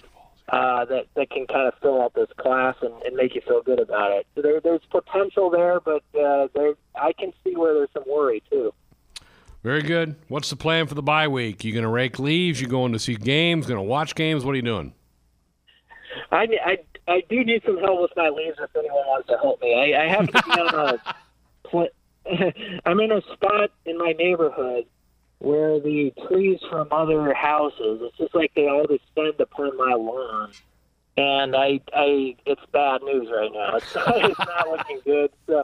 [0.49, 3.63] uh, that that can kind of fill out this class and, and make you feel
[3.63, 4.27] good about it.
[4.35, 8.43] So there, there's potential there, but uh, there I can see where there's some worry
[8.51, 8.73] too.
[9.63, 10.17] Very good.
[10.29, 11.65] What's the plan for the bye week?
[11.65, 12.61] You going to rake leaves?
[12.61, 13.67] You going to see games?
[13.67, 14.45] Going to watch games?
[14.45, 14.93] What are you doing?
[16.31, 16.79] I, I,
[17.09, 19.95] I do need some help with my leaves if anyone wants to help me.
[19.95, 21.15] I, I have to be on a.
[21.65, 21.89] Pl-
[22.87, 24.85] I'm in a spot in my neighborhood
[25.45, 30.51] where the trees from other houses, it's just like they all descend upon my lawn.
[31.17, 33.77] And I, I, it's bad news right now.
[33.77, 35.31] It's, it's not looking good.
[35.47, 35.63] So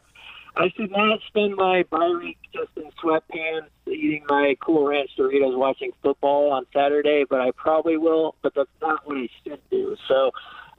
[0.56, 5.56] I should not spend my bye week just in sweatpants, eating my Cool Ranch Doritos,
[5.56, 7.24] watching football on Saturday.
[7.28, 8.36] But I probably will.
[8.42, 9.96] But that's not what I should do.
[10.06, 10.30] So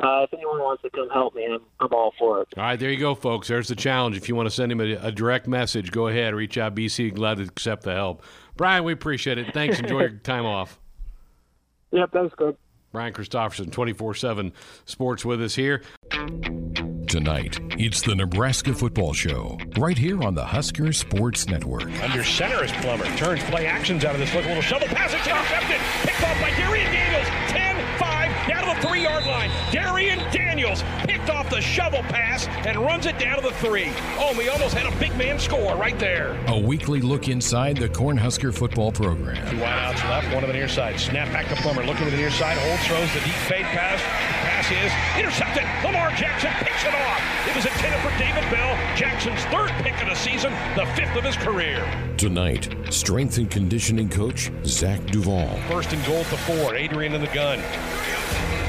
[0.01, 2.47] uh, if anyone wants to come help me, I'm, I'm all for it.
[2.57, 3.47] All right, there you go, folks.
[3.47, 4.17] There's the challenge.
[4.17, 6.33] If you want to send him a, a direct message, go ahead.
[6.33, 6.75] Reach out.
[6.75, 8.23] BC glad to accept the help.
[8.57, 9.53] Brian, we appreciate it.
[9.53, 9.79] Thanks.
[9.79, 10.79] Enjoy your time off.
[11.91, 12.57] Yep, that was good.
[12.91, 14.51] Brian Christopherson, 24 7
[14.85, 15.81] Sports with us here.
[17.07, 21.89] Tonight, it's the Nebraska Football Show, right here on the Husker Sports Network.
[22.01, 23.05] Under center is Plummer.
[23.17, 24.45] Turns play actions out of this look.
[24.45, 25.13] A little shovel pass.
[25.13, 25.77] It's intercepted.
[26.07, 26.70] Picked off by Darian
[30.71, 33.91] Daniels picked off the shovel pass and runs it down to the three.
[34.17, 36.37] Oh, we almost had a big man score right there.
[36.47, 39.35] A weekly look inside the Cornhusker football program.
[39.49, 40.99] Two wide outs left, one to the near side.
[40.99, 41.83] Snap back to Plummer.
[41.83, 42.57] Looking to the near side.
[42.57, 43.99] Holds, throws the deep fade pass.
[44.01, 45.63] Pass is intercepted.
[45.83, 47.21] Lamar Jackson picks it off.
[47.47, 48.77] It was intended for David Bell.
[48.95, 51.85] Jackson's third pick of the season, the fifth of his career.
[52.17, 55.49] Tonight, strength and conditioning coach Zach Duval.
[55.67, 56.75] First and goal at the four.
[56.75, 57.59] Adrian in the gun.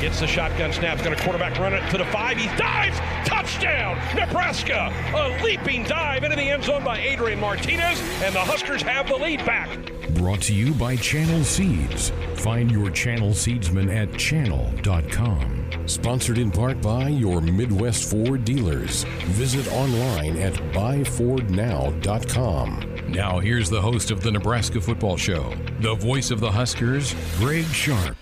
[0.03, 0.99] Gets the shotgun snap.
[1.05, 2.37] Going to quarterback run it to the five.
[2.37, 2.99] He dives.
[3.25, 4.93] Touchdown, Nebraska.
[5.15, 9.15] A leaping dive into the end zone by Adrian Martinez, and the Huskers have the
[9.15, 9.69] lead back.
[10.15, 12.11] Brought to you by Channel Seeds.
[12.35, 15.71] Find your Channel Seedsman at channel.com.
[15.87, 19.05] Sponsored in part by your Midwest Ford dealers.
[19.27, 23.05] Visit online at buyfordnow.com.
[23.07, 27.67] Now, here's the host of the Nebraska Football Show, the voice of the Huskers, Greg
[27.67, 28.17] Sharpe.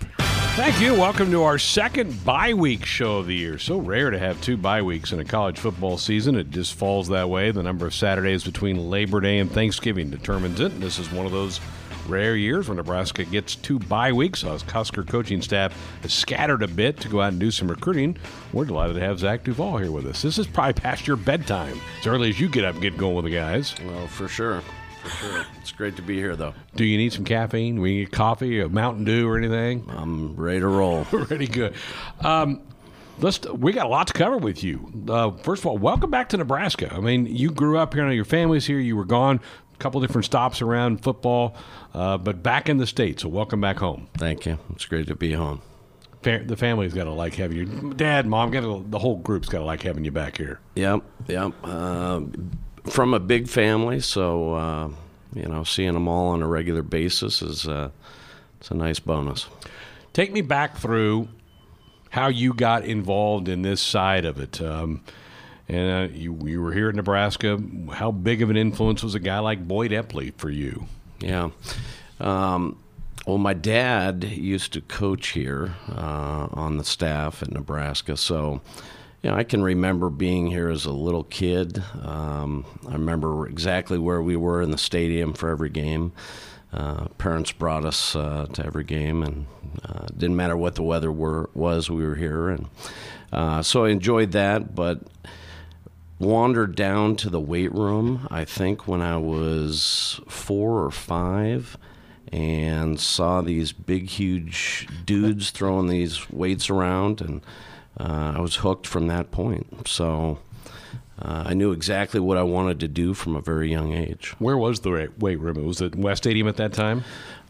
[0.55, 0.93] Thank you.
[0.93, 3.57] Welcome to our second bye week show of the year.
[3.57, 6.35] So rare to have two bye weeks in a college football season.
[6.35, 7.51] It just falls that way.
[7.51, 10.77] The number of Saturdays between Labor Day and Thanksgiving determines it.
[10.81, 11.61] This is one of those
[12.05, 14.43] rare years where Nebraska gets two bye weeks.
[14.43, 18.17] Us Husker coaching staff has scattered a bit to go out and do some recruiting.
[18.51, 20.21] We're delighted to have Zach Duval here with us.
[20.21, 21.79] This is probably past your bedtime.
[22.01, 23.73] As early as you get up and get going with the guys.
[23.85, 24.61] Well, for sure.
[25.01, 25.45] For sure.
[25.61, 26.53] It's great to be here, though.
[26.75, 27.81] Do you need some caffeine?
[27.81, 29.85] We need coffee, a Mountain Dew, or anything?
[29.89, 31.05] I'm ready to roll.
[31.09, 31.73] Pretty good.
[32.21, 32.61] Um,
[33.19, 33.39] let's.
[33.47, 34.91] We got a lot to cover with you.
[35.09, 36.93] Uh, first of all, welcome back to Nebraska.
[36.93, 38.09] I mean, you grew up here.
[38.11, 38.79] Your family's here.
[38.79, 39.39] You were gone.
[39.73, 41.55] A couple different stops around football,
[41.95, 43.19] uh, but back in the state.
[43.19, 44.07] So welcome back home.
[44.17, 44.59] Thank you.
[44.73, 45.61] It's great to be home.
[46.21, 47.93] Fa- The family's got to like having you.
[47.95, 50.59] Dad, mom, got the whole group's got to like having you back here.
[50.75, 51.53] Yep, yep.
[51.63, 52.21] Uh,
[52.85, 54.89] from a big family, so uh,
[55.33, 57.89] you know, seeing them all on a regular basis is uh,
[58.59, 59.47] it's a nice bonus.
[60.13, 61.29] Take me back through
[62.09, 64.61] how you got involved in this side of it.
[64.61, 65.01] Um,
[65.69, 67.57] and uh, you, you were here in Nebraska.
[67.93, 70.85] How big of an influence was a guy like Boyd Epley for you?
[71.21, 71.51] Yeah.
[72.19, 72.77] Um,
[73.25, 78.59] well, my dad used to coach here uh, on the staff at Nebraska, so
[79.21, 81.83] you know I can remember being here as a little kid.
[82.01, 86.11] Um, I remember exactly where we were in the stadium for every game.
[86.73, 89.45] Uh, parents brought us uh, to every game, and
[89.83, 92.67] uh, didn't matter what the weather were, was, we were here, and
[93.33, 94.73] uh, so I enjoyed that.
[94.73, 95.01] But
[96.17, 101.77] wandered down to the weight room, I think, when I was four or five,
[102.31, 107.41] and saw these big, huge dudes throwing these weights around, and
[108.01, 109.87] uh, I was hooked from that point.
[109.87, 110.39] So
[111.21, 114.33] uh, I knew exactly what I wanted to do from a very young age.
[114.39, 115.65] Where was the weight room?
[115.65, 117.03] Was it West Stadium at that time?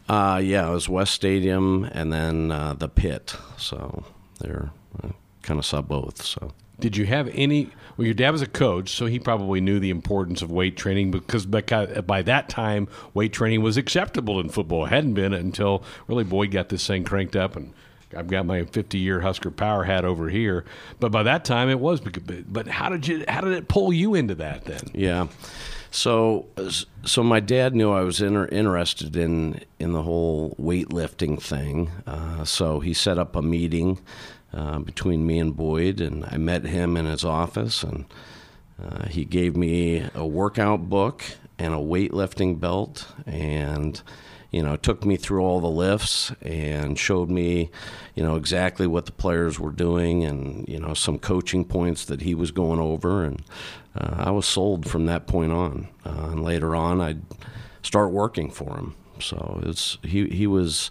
[0.08, 3.34] Uh, yeah, it was West Stadium and then uh, the pit.
[3.56, 4.04] So
[4.40, 4.70] they're
[5.02, 5.08] uh,
[5.42, 6.20] kind of saw both.
[6.22, 7.70] So Did you have any?
[7.96, 11.10] Well, your dad was a coach, so he probably knew the importance of weight training
[11.10, 14.84] because by that time, weight training was acceptable in football.
[14.84, 17.72] It hadn't been until really Boyd got this thing cranked up and.
[18.14, 20.64] I've got my 50-year Husker Power hat over here,
[21.00, 22.00] but by that time it was.
[22.00, 23.24] But how did you?
[23.28, 24.82] How did it pull you into that then?
[24.94, 25.28] yeah,
[25.90, 26.46] so
[27.04, 31.90] so my dad knew I was inter- interested in in the whole weightlifting thing.
[32.06, 34.00] Uh, so he set up a meeting
[34.54, 38.06] uh, between me and Boyd, and I met him in his office, and
[38.82, 41.22] uh, he gave me a workout book
[41.58, 44.02] and a weightlifting belt, and
[44.52, 47.70] you know, took me through all the lifts and showed me,
[48.14, 52.20] you know, exactly what the players were doing and, you know, some coaching points that
[52.20, 53.24] he was going over.
[53.24, 53.42] And
[53.96, 55.88] uh, I was sold from that point on.
[56.04, 57.22] Uh, and later on, I'd
[57.82, 58.94] start working for him.
[59.20, 60.90] So it's, he, he was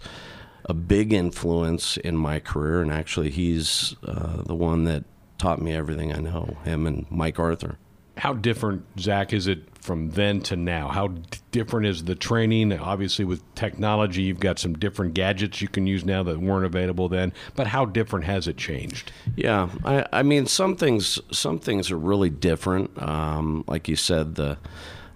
[0.64, 2.82] a big influence in my career.
[2.82, 5.04] And actually, he's uh, the one that
[5.38, 7.78] taught me everything I know, him and Mike Arthur.
[8.16, 10.88] How different, Zach, is it from then to now?
[10.88, 12.72] How d- different is the training?
[12.72, 17.08] Obviously, with technology, you've got some different gadgets you can use now that weren't available
[17.08, 17.32] then.
[17.54, 19.12] But how different has it changed?
[19.36, 23.00] Yeah, I, I mean, some things some things are really different.
[23.02, 24.56] Um, like you said, the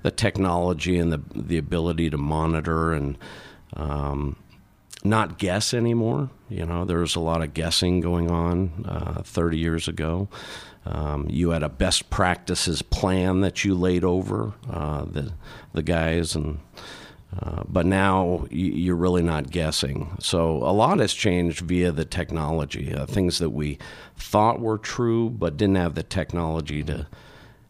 [0.03, 3.17] the technology and the the ability to monitor and
[3.75, 4.37] um,
[5.05, 6.31] not guess anymore.
[6.49, 10.29] You know, there was a lot of guessing going on uh, 30 years ago.
[10.87, 15.33] Um, you had a best practices plan that you laid over uh, the
[15.73, 16.61] the guys, and
[17.39, 20.17] uh, but now you're really not guessing.
[20.21, 22.95] So a lot has changed via the technology.
[22.95, 23.79] Uh, things that we
[24.17, 27.07] thought were true, but didn't have the technology to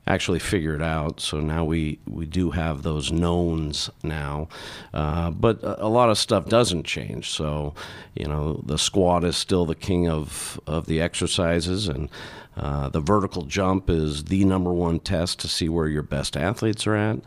[0.06, 1.20] actually figure it out.
[1.20, 4.48] So now we, we do have those knowns now.
[4.94, 7.30] Uh, but a, lot of stuff doesn't change.
[7.30, 7.74] So,
[8.14, 12.08] you know, the squat is still the king of, of the exercises, and
[12.56, 16.86] uh, the vertical jump is the number one test to see where your best athletes
[16.86, 17.18] are at.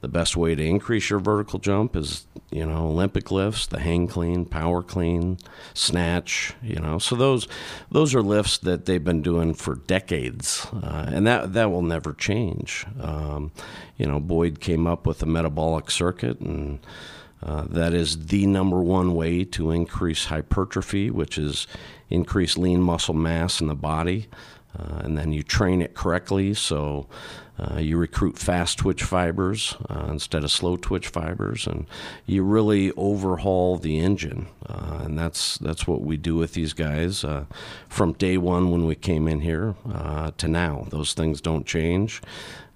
[0.00, 4.06] The best way to increase your vertical jump is, you know, Olympic lifts, the hang
[4.06, 5.38] clean, power clean,
[5.74, 6.54] snatch.
[6.62, 7.48] You know, so those
[7.90, 12.12] those are lifts that they've been doing for decades, uh, and that that will never
[12.12, 12.86] change.
[13.00, 13.50] Um,
[13.96, 16.78] you know, Boyd came up with the metabolic circuit and.
[17.42, 21.66] Uh, that is the number one way to increase hypertrophy, which is
[22.08, 24.26] increase lean muscle mass in the body.
[24.78, 26.54] Uh, and then you train it correctly.
[26.54, 27.06] So
[27.58, 31.86] uh, you recruit fast twitch fibers uh, instead of slow twitch fibers, and
[32.26, 34.48] you really overhaul the engine.
[34.66, 37.46] Uh, and that's that's what we do with these guys uh,
[37.88, 40.86] from day one when we came in here uh, to now.
[40.90, 42.20] Those things don't change.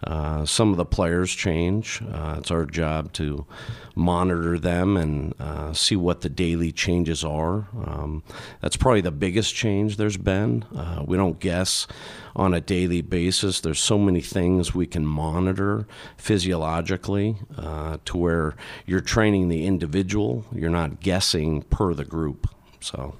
[0.04, 2.02] Uh, some of the players change.
[2.12, 3.46] Uh, it's our job to
[3.94, 7.68] monitor them and uh, see what the daily changes are.
[7.84, 8.22] Um,
[8.60, 10.64] that's probably the biggest change there's been.
[10.74, 11.86] Uh, we don't guess
[12.34, 13.60] on a daily basis.
[13.60, 15.86] There's so many things we can monitor
[16.16, 20.46] physiologically uh, to where you're training the individual.
[20.52, 22.48] You're not guessing per the group.
[22.80, 23.16] So,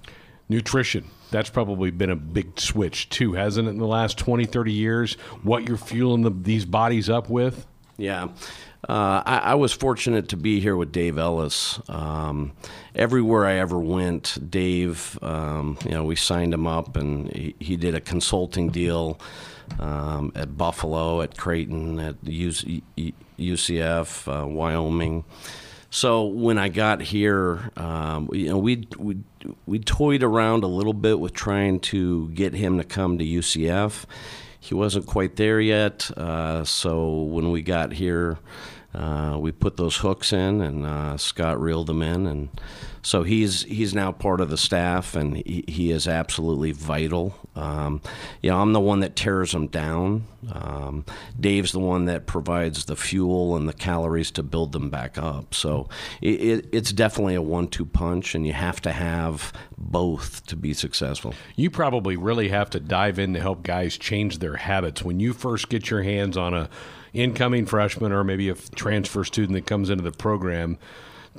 [0.51, 4.73] nutrition that's probably been a big switch too, hasn't it, in the last 20, 30
[4.73, 5.15] years?
[5.43, 7.67] What you're fueling the, these bodies up with?
[7.97, 8.29] Yeah.
[8.89, 11.79] Uh, I, I, was fortunate to be here with Dave Ellis.
[11.89, 12.53] Um,
[12.95, 17.77] everywhere I ever went, Dave, um, you know, we signed him up and he, he
[17.77, 19.21] did a consulting deal
[19.79, 22.83] um, at Buffalo, at Creighton, at UCF,
[24.43, 25.25] uh, Wyoming.
[25.91, 29.19] So when I got here, um, you know, we we
[29.67, 34.05] we toyed around a little bit with trying to get him to come to UCF.
[34.61, 36.09] He wasn't quite there yet.
[36.17, 38.39] Uh, so when we got here,
[38.93, 42.49] uh, we put those hooks in, and uh, Scott reeled them in, and
[43.03, 47.35] so he's he's now part of the staff, and he, he is absolutely vital.
[47.55, 48.01] Um,
[48.43, 50.25] you know, I'm the one that tears them down.
[50.53, 51.05] Um,
[51.39, 55.55] Dave's the one that provides the fuel and the calories to build them back up.
[55.55, 55.89] So
[56.21, 60.75] it, it, it's definitely a one-two punch, and you have to have both to be
[60.75, 61.35] successful.
[61.55, 65.33] You probably really have to dive in to help guys change their habits when you
[65.33, 66.69] first get your hands on a
[67.13, 70.79] incoming freshman or maybe a transfer student that comes into the program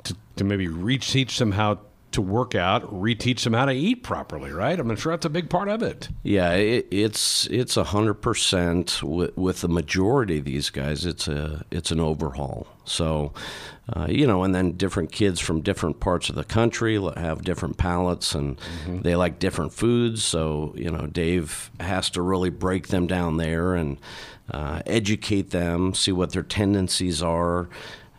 [0.04, 1.78] to, to maybe reteach them how
[2.12, 4.78] to work out, reteach them how to eat properly, right?
[4.78, 6.08] I'm sure that's a big part of it.
[6.22, 11.04] Yeah, it, it's it's a hundred percent with the majority of these guys.
[11.04, 12.66] It's a it's an overhaul.
[12.84, 13.32] So,
[13.92, 17.76] uh, you know, and then different kids from different parts of the country have different
[17.76, 19.02] palates and mm-hmm.
[19.02, 20.24] they like different foods.
[20.24, 23.98] So, you know, Dave has to really break them down there and
[24.50, 27.68] uh, educate them, see what their tendencies are.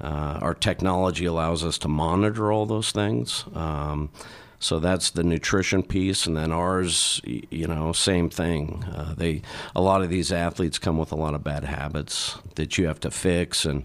[0.04, 3.46] Uh, our technology allows us to monitor all those things.
[3.56, 4.10] Um,
[4.60, 8.84] so that's the nutrition piece, and then ours, you know, same thing.
[8.86, 9.42] Uh, they
[9.76, 13.00] a lot of these athletes come with a lot of bad habits that you have
[13.02, 13.84] to fix, and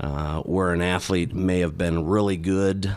[0.00, 2.94] uh, where an athlete may have been really good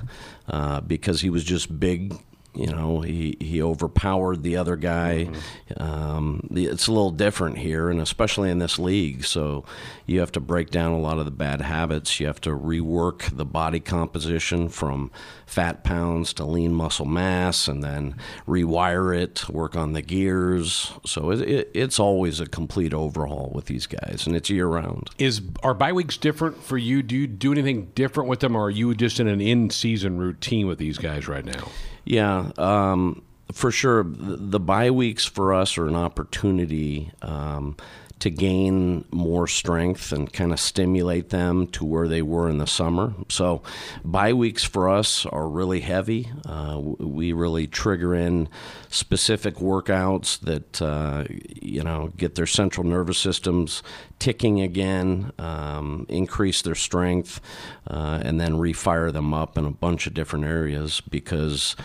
[0.50, 2.20] uh, because he was just big
[2.54, 5.30] you know, he, he overpowered the other guy.
[5.30, 5.82] Mm-hmm.
[5.82, 9.24] Um, it's a little different here, and especially in this league.
[9.24, 9.64] So
[10.06, 12.20] you have to break down a lot of the bad habits.
[12.20, 15.12] You have to rework the body composition from
[15.46, 20.92] fat pounds to lean muscle mass, and then rewire it, work on the gears.
[21.06, 25.10] So it, it, it's always a complete overhaul with these guys, and it's year round.
[25.18, 27.02] Is are bye weeks different for you?
[27.02, 30.18] Do you do anything different with them, or are you just in an in season
[30.18, 31.70] routine with these guys right now?
[32.06, 33.22] Yeah, um,
[33.52, 34.04] for sure.
[34.08, 37.76] The bye weeks for us are an opportunity um,
[38.22, 42.68] to gain more strength and kind of stimulate them to where they were in the
[42.68, 43.14] summer.
[43.30, 43.64] So,
[44.06, 46.32] bye weeks for us are really heavy.
[46.46, 48.48] Uh, we really trigger in
[48.90, 53.82] specific workouts that uh, you know get their central nervous systems
[54.20, 57.42] ticking again, um, increase their strength,
[57.88, 61.76] uh, and then refire them up in a bunch of different areas because.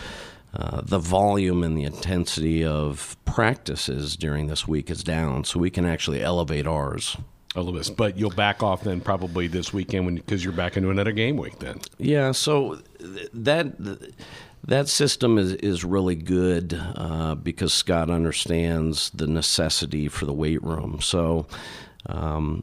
[0.58, 5.68] Uh, the volume and the intensity of practices during this week is down, so we
[5.68, 7.16] can actually elevate ours
[7.54, 7.94] a little bit.
[7.94, 11.58] But you'll back off then probably this weekend because you're back into another game week
[11.58, 11.80] then.
[11.98, 12.80] Yeah, so
[13.34, 14.08] that
[14.64, 20.62] that system is is really good uh, because Scott understands the necessity for the weight
[20.62, 21.00] room.
[21.02, 21.46] So.
[22.08, 22.62] Um,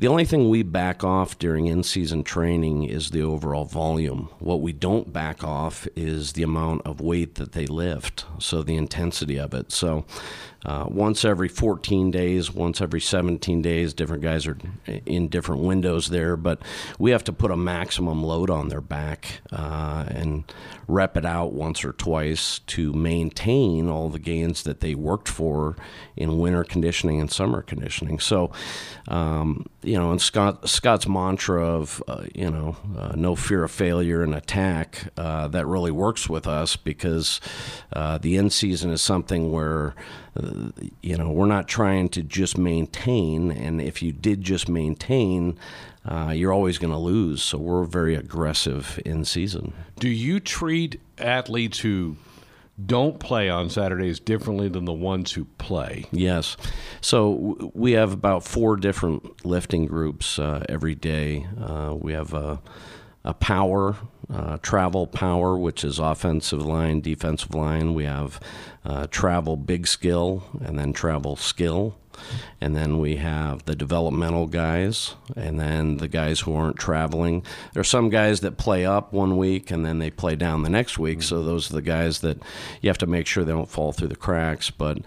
[0.00, 4.30] the only thing we back off during in season training is the overall volume.
[4.38, 8.76] What we don't back off is the amount of weight that they lift, so the
[8.76, 9.70] intensity of it.
[9.72, 10.06] So,
[10.64, 14.56] uh, once every 14 days, once every 17 days, different guys are
[15.06, 16.60] in different windows there, but
[16.98, 20.44] we have to put a maximum load on their back uh, and
[20.86, 25.76] rep it out once or twice to maintain all the gains that they worked for
[26.16, 28.18] in winter conditioning and summer conditioning.
[28.18, 28.50] So,
[29.08, 33.70] um, you know, and Scott Scott's mantra of uh, you know uh, no fear of
[33.70, 37.40] failure and attack uh, that really works with us because
[37.92, 39.94] uh, the end season is something where
[40.36, 45.58] uh, you know we're not trying to just maintain, and if you did just maintain.
[46.02, 49.74] Uh, you're always going to lose, so we're very aggressive in season.
[49.98, 52.16] Do you treat athletes who
[52.86, 56.06] don't play on Saturdays differently than the ones who play.
[56.12, 56.56] Yes.
[57.00, 61.46] So we have about four different lifting groups uh, every day.
[61.60, 62.60] Uh, we have a,
[63.24, 63.96] a power,
[64.32, 67.94] uh, travel power, which is offensive line, defensive line.
[67.94, 68.40] We have
[68.84, 71.96] uh, travel big skill, and then travel skill
[72.60, 77.44] and then we have the developmental guys, and then the guys who aren't traveling.
[77.72, 80.68] There are some guys that play up one week and then they play down the
[80.68, 81.22] next week.
[81.22, 81.46] So mm-hmm.
[81.46, 82.38] those are the guys that
[82.80, 84.70] you have to make sure they don't fall through the cracks.
[84.70, 84.98] But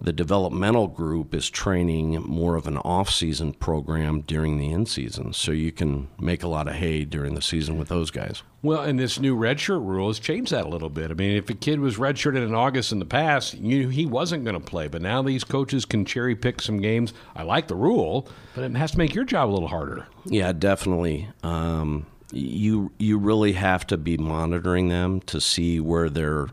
[0.00, 5.70] the developmental group is training more of an off-season program during the in-season, so you
[5.70, 8.42] can make a lot of hay during the season with those guys.
[8.62, 11.10] Well, and this new redshirt rule has changed that a little bit.
[11.10, 14.44] I mean, if a kid was redshirted in August in the past, you, he wasn't
[14.44, 14.86] going to play.
[14.86, 17.01] But now these coaches can cherry pick some games.
[17.34, 20.06] I like the rule, but it has to make your job a little harder.
[20.24, 21.28] Yeah, definitely.
[21.42, 26.48] Um, you you really have to be monitoring them to see where their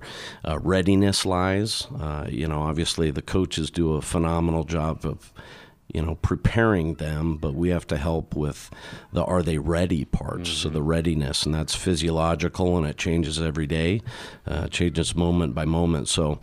[0.45, 1.87] uh, readiness lies.
[1.99, 5.31] Uh, you know, obviously the coaches do a phenomenal job of
[5.93, 8.69] you know preparing them but we have to help with
[9.11, 10.57] the are they ready parts mm-hmm.
[10.57, 14.01] so the readiness and that's physiological and it changes every day
[14.45, 16.39] uh, changes moment by moment so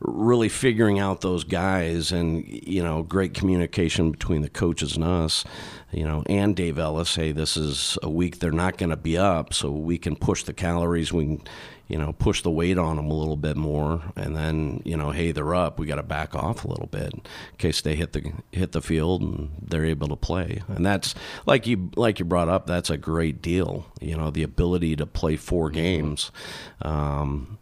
[0.00, 5.44] really figuring out those guys and you know great communication between the coaches and us
[5.92, 9.16] you know and dave ellis hey this is a week they're not going to be
[9.16, 11.42] up so we can push the calories we can
[11.90, 15.10] you know, push the weight on them a little bit more, and then you know,
[15.10, 15.78] hey, they're up.
[15.78, 17.22] We got to back off a little bit in
[17.58, 20.62] case they hit the hit the field and they're able to play.
[20.68, 21.16] And that's
[21.46, 22.68] like you like you brought up.
[22.68, 23.86] That's a great deal.
[24.00, 25.74] You know, the ability to play four mm-hmm.
[25.74, 26.30] games.
[26.80, 27.58] Um,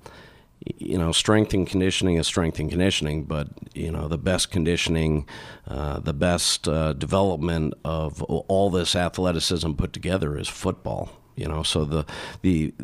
[0.76, 5.26] you know, strength and conditioning is strength and conditioning, but you know, the best conditioning,
[5.66, 11.10] uh, the best uh, development of all this athleticism put together is football.
[11.34, 12.04] You know, so the
[12.42, 12.74] the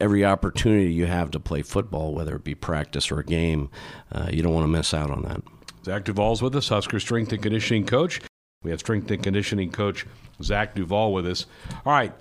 [0.00, 3.70] every opportunity you have to play football, whether it be practice or a game,
[4.12, 5.42] uh, you don't want to miss out on that.
[5.84, 8.20] Zach Duval's with us, Husker strength and conditioning coach.
[8.62, 10.06] We have strength and conditioning coach
[10.42, 11.46] Zach Duval with us.
[11.86, 12.12] All right,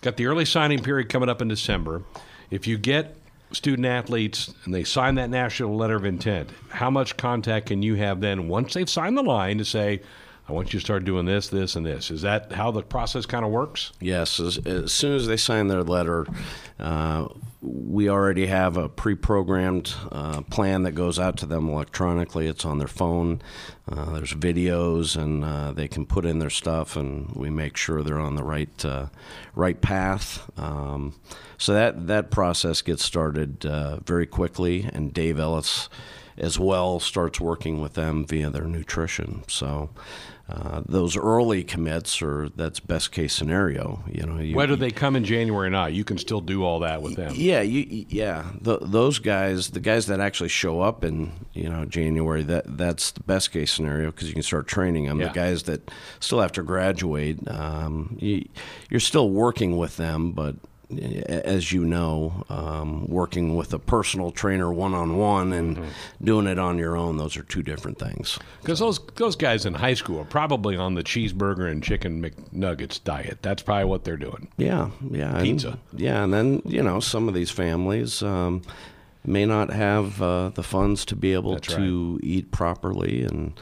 [0.00, 2.02] got the early signing period coming up in December.
[2.50, 3.16] If you get
[3.50, 7.96] student athletes and they sign that national letter of intent, how much contact can you
[7.96, 10.00] have then once they've signed the line to say,
[10.52, 12.10] I want you to start doing this, this, and this.
[12.10, 13.90] Is that how the process kind of works?
[14.00, 16.26] Yes, as, as soon as they sign their letter,
[16.78, 17.28] uh,
[17.62, 22.48] we already have a pre-programmed uh, plan that goes out to them electronically.
[22.48, 23.40] It's on their phone.
[23.90, 28.02] Uh, there's videos, and uh, they can put in their stuff, and we make sure
[28.02, 29.06] they're on the right uh,
[29.54, 30.50] right path.
[30.58, 31.14] Um,
[31.56, 35.88] so that that process gets started uh, very quickly, and Dave Ellis
[36.36, 39.44] as well starts working with them via their nutrition.
[39.48, 39.90] So
[40.48, 44.02] uh, those early commits are that's best case scenario.
[44.10, 46.80] You know, you, whether they come in January or not, you can still do all
[46.80, 47.32] that with them.
[47.36, 48.46] Yeah, you, yeah.
[48.60, 53.12] The, those guys, the guys that actually show up in you know January, that that's
[53.12, 55.20] the best case scenario because you can start training them.
[55.20, 55.28] Yeah.
[55.28, 58.46] The guys that still have to graduate, um, you,
[58.90, 60.56] you're still working with them, but
[60.98, 65.88] as you know, um, working with a personal trainer one on one and mm-hmm.
[66.24, 68.38] doing it on your own, those are two different things.
[68.60, 73.02] Because those those guys in high school are probably on the cheeseburger and chicken McNuggets
[73.02, 73.38] diet.
[73.42, 74.48] That's probably what they're doing.
[74.56, 75.78] Yeah, yeah, pizza.
[75.90, 78.22] And, yeah, and then you know some of these families.
[78.22, 78.62] Um,
[79.24, 82.24] may not have uh, the funds to be able That's to right.
[82.24, 83.52] eat properly and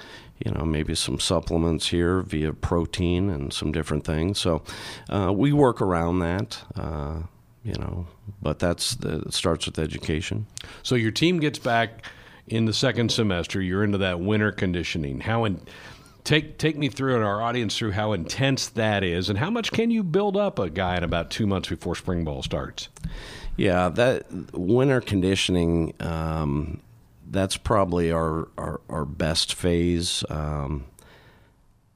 [0.45, 4.38] you know, maybe some supplements here via protein and some different things.
[4.38, 4.62] So
[5.09, 6.59] uh, we work around that.
[6.74, 7.22] Uh,
[7.62, 8.07] you know,
[8.41, 10.47] but that's the it starts with education.
[10.82, 12.07] So your team gets back
[12.47, 13.61] in the second semester.
[13.61, 15.20] You're into that winter conditioning.
[15.20, 15.61] How in
[16.24, 19.72] take take me through and our audience through how intense that is, and how much
[19.72, 22.88] can you build up a guy in about two months before spring ball starts?
[23.57, 24.24] Yeah, that
[24.55, 25.93] winter conditioning.
[26.01, 26.80] Um,
[27.31, 30.24] that's probably our, our, our best phase.
[30.28, 30.87] Um,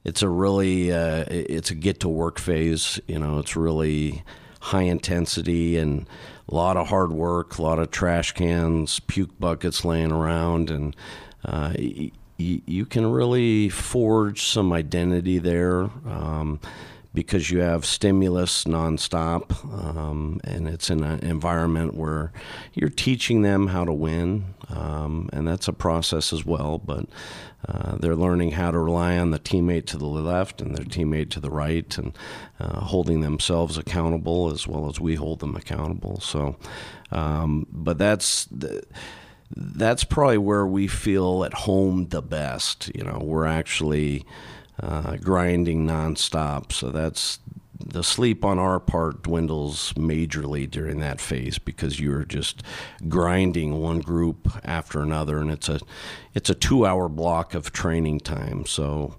[0.03, 2.99] it's a really uh, it's a get to work phase.
[3.07, 4.23] You know, it's really
[4.61, 6.07] high intensity and
[6.47, 10.95] a lot of hard work, a lot of trash cans, puke buckets laying around, and
[11.43, 15.83] uh, y- you can really forge some identity there.
[16.05, 16.59] Um,
[17.15, 22.31] because you have stimulus nonstop, um, and it's in an environment where
[22.73, 26.77] you're teaching them how to win, um, and that's a process as well.
[26.77, 27.05] But
[27.67, 31.31] uh, they're learning how to rely on the teammate to the left and their teammate
[31.31, 32.15] to the right, and
[32.59, 36.19] uh, holding themselves accountable as well as we hold them accountable.
[36.19, 36.57] So,
[37.11, 38.45] um, but that's.
[38.45, 38.83] The,
[39.55, 42.91] that's probably where we feel at home the best.
[42.95, 44.25] You know, we're actually
[44.81, 46.71] uh, grinding nonstop.
[46.71, 47.39] So that's
[47.79, 52.63] the sleep on our part dwindles majorly during that phase because you're just
[53.07, 55.79] grinding one group after another, and it's a
[56.33, 58.65] it's a two hour block of training time.
[58.65, 59.15] So.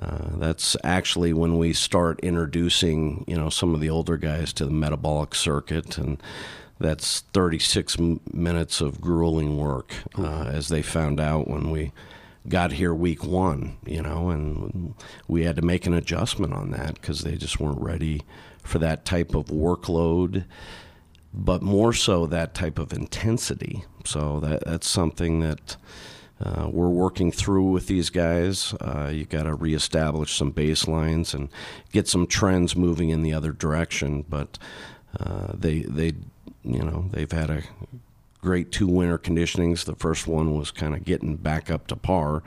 [0.00, 4.64] Uh, that's actually when we start introducing, you know, some of the older guys to
[4.64, 6.20] the metabolic circuit, and
[6.80, 11.92] that's 36 m- minutes of grueling work, uh, as they found out when we
[12.48, 14.94] got here week one, you know, and
[15.28, 18.22] we had to make an adjustment on that because they just weren't ready
[18.62, 20.44] for that type of workload,
[21.32, 23.84] but more so that type of intensity.
[24.04, 25.76] So that that's something that.
[26.44, 28.74] Uh, we're working through with these guys.
[28.80, 31.48] Uh, you got to reestablish some baselines and
[31.92, 34.24] get some trends moving in the other direction.
[34.28, 34.58] But
[35.20, 36.14] uh, they they
[36.64, 37.62] you know they've had a
[38.42, 39.84] great two winter conditionings.
[39.84, 42.42] The first one was kind of getting back up to par.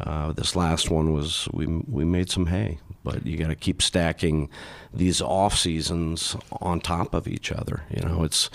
[0.00, 3.80] Uh, this last one was we we made some hay, but you got to keep
[3.80, 4.48] stacking
[4.92, 7.84] these off seasons on top of each other.
[7.90, 8.50] You know, it's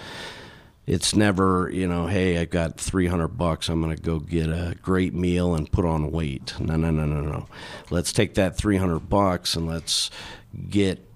[0.87, 4.75] it's never you know hey i've got 300 bucks i'm going to go get a
[4.81, 7.45] great meal and put on weight no no no no no
[7.91, 10.09] let's take that 300 bucks and let's
[10.67, 11.08] get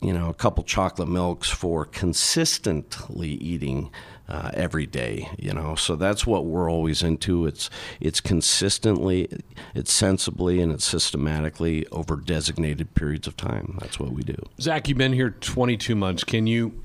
[0.00, 3.90] you know a couple chocolate milks for consistently eating
[4.28, 5.74] uh, every day you know?
[5.74, 7.46] So that's what we're always into.
[7.46, 7.70] It's
[8.00, 9.28] it's consistently
[9.74, 13.78] it's sensibly and it's systematically over designated periods of time.
[13.80, 14.36] That's what we do.
[14.60, 16.24] Zach you've been here 22 months.
[16.24, 16.82] Can you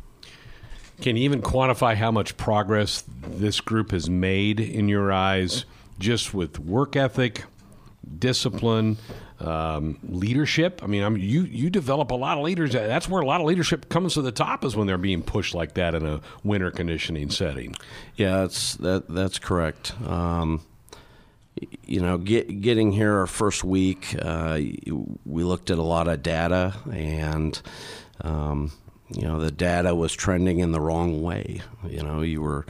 [1.02, 5.66] can you even quantify how much progress this group has made in your eyes
[6.00, 7.44] just with work ethic
[8.20, 8.98] discipline
[9.44, 10.82] um, leadership.
[10.84, 12.74] I mean I'm, you you develop a lot of leaders.
[12.74, 15.54] That's where a lot of leadership comes to the top is when they're being pushed
[15.54, 17.76] like that in a winter conditioning setting.
[18.16, 19.94] Yeah that's that that's correct.
[20.06, 20.62] Um,
[21.86, 24.60] you know, get, getting here our first week, uh,
[25.26, 27.62] we looked at a lot of data, and
[28.22, 28.72] um,
[29.10, 31.62] you know, the data was trending in the wrong way.
[31.88, 32.66] You know, you were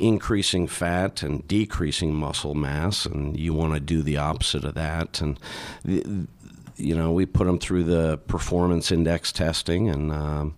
[0.00, 5.20] increasing fat and decreasing muscle mass, and you want to do the opposite of that.
[5.20, 5.38] And
[5.84, 6.26] the,
[6.76, 10.54] you know, we put them through the performance index testing, and um,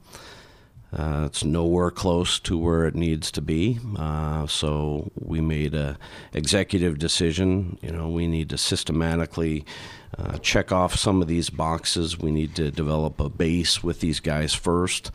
[0.93, 3.79] uh, it's nowhere close to where it needs to be.
[3.97, 5.99] Uh, so we made a
[6.35, 7.79] executive decision.
[7.83, 9.65] You know, we need to systematically
[10.19, 12.19] uh, check off some of these boxes.
[12.19, 15.11] We need to develop a base with these guys first,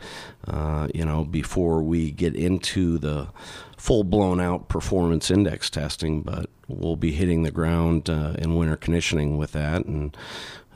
[0.48, 3.28] uh, you know, before we get into the
[3.78, 6.20] full blown out performance index testing.
[6.20, 10.14] But we'll be hitting the ground uh, in winter conditioning with that, and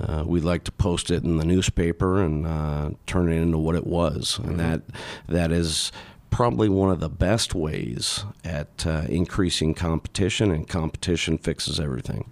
[0.00, 3.74] uh, we'd like to post it in the newspaper and uh, turn it into what
[3.74, 4.82] it was, and that
[5.28, 5.92] that is
[6.30, 12.30] probably one of the best ways at uh, increasing competition, and competition fixes everything.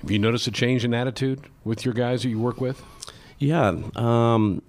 [0.00, 2.82] Have you noticed a change in attitude with your guys that you work with?
[3.38, 3.74] Yeah.
[3.96, 4.62] Um,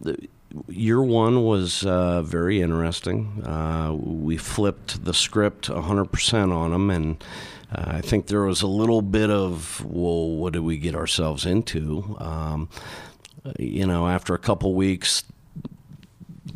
[0.67, 3.43] year one was uh, very interesting.
[3.45, 7.23] Uh, we flipped the script 100% on them, and
[7.73, 11.45] uh, I think there was a little bit of, well, what did we get ourselves
[11.45, 12.15] into?
[12.19, 12.69] Um,
[13.59, 15.23] you know, after a couple weeks,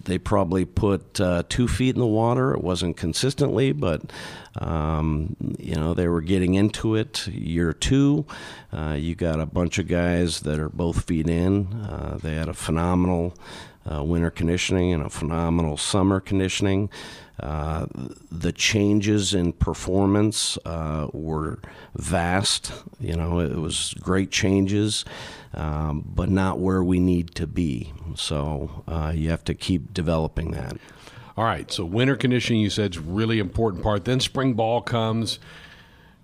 [0.06, 2.54] they probably put uh, two feet in the water.
[2.54, 4.02] It wasn't consistently, but
[4.60, 7.28] um, you know they were getting into it.
[7.28, 8.26] Year two,
[8.74, 11.74] uh, you got a bunch of guys that are both feet in.
[11.74, 13.36] Uh, they had a phenomenal
[13.92, 16.90] uh, winter conditioning and a phenomenal summer conditioning.
[17.40, 17.86] Uh,
[18.32, 21.60] the changes in performance uh, were
[21.96, 22.74] vast.
[23.00, 25.06] You know, it was great changes,
[25.54, 27.94] um, but not where we need to be.
[28.16, 30.78] So uh, you have to keep developing that.
[31.38, 31.72] All right.
[31.72, 34.04] So winter conditioning, you said, is really important part.
[34.04, 35.40] Then spring ball comes.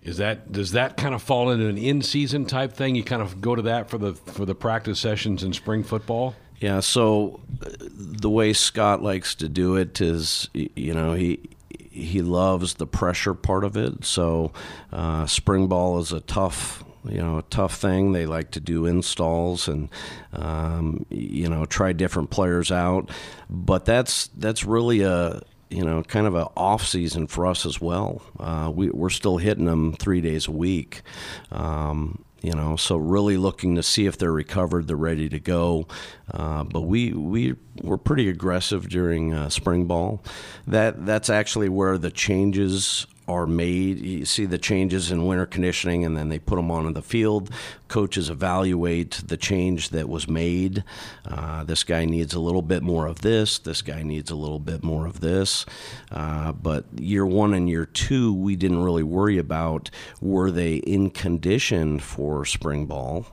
[0.03, 2.93] Is that does that kind of fall into an in-season type thing?
[2.93, 6.36] You kind of go to that for the for the practice sessions in spring football.
[6.60, 12.22] Yeah, so uh, the way Scott likes to do it is, you know, he he
[12.22, 14.03] loves the pressure part of it.
[14.03, 14.51] So
[14.91, 18.12] uh, spring ball is a tough, you know, a tough thing.
[18.12, 19.88] They like to do installs and,
[20.34, 23.10] um, you know, try different players out.
[23.49, 27.82] But that's that's really a you know, kind of an off season for us as
[27.82, 28.22] well.
[28.39, 31.01] Uh, we, we're still hitting them three days a week.
[31.51, 35.88] Um, you know, so really looking to see if they're recovered, they're ready to go.
[36.32, 40.23] Uh, but we we were pretty aggressive during uh, spring ball.
[40.67, 43.99] That that's actually where the changes are made.
[43.99, 47.49] You see the changes in winter conditioning, and then they put them onto the field.
[47.88, 50.84] Coaches evaluate the change that was made.
[51.28, 53.57] Uh, this guy needs a little bit more of this.
[53.57, 55.65] This guy needs a little bit more of this.
[56.11, 59.89] Uh, but year one and year two, we didn't really worry about
[60.21, 63.26] were they in condition for spring ball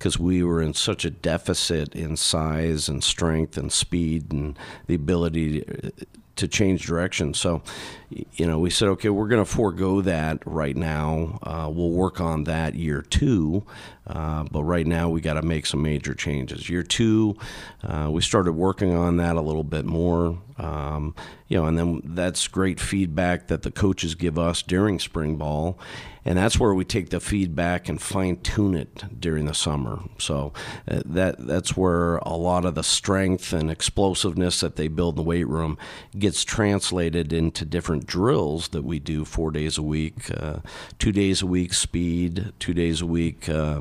[0.00, 4.94] because we were in such a deficit in size and strength and speed and the
[4.94, 5.92] ability to,
[6.36, 7.34] to change direction.
[7.34, 7.60] So,
[8.08, 11.38] you know, we said, okay, we're going to forego that right now.
[11.42, 13.66] Uh, we'll work on that year two,
[14.06, 16.70] uh, but right now we got to make some major changes.
[16.70, 17.36] Year two,
[17.84, 20.38] uh, we started working on that a little bit more.
[20.60, 21.14] Um,
[21.48, 25.78] you know, and then that's great feedback that the coaches give us during spring ball,
[26.22, 30.00] and that's where we take the feedback and fine tune it during the summer.
[30.18, 30.52] So
[30.86, 35.24] uh, that that's where a lot of the strength and explosiveness that they build in
[35.24, 35.78] the weight room
[36.18, 40.58] gets translated into different drills that we do four days a week, uh,
[40.98, 43.80] two days a week speed, two days a week uh,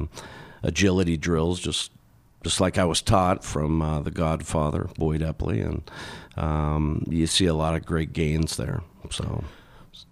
[0.64, 1.92] agility drills, just
[2.44, 5.90] just like I was taught from uh, the Godfather Boyd Epley, and
[6.38, 8.82] um, you see a lot of great gains there.
[9.12, 9.44] So,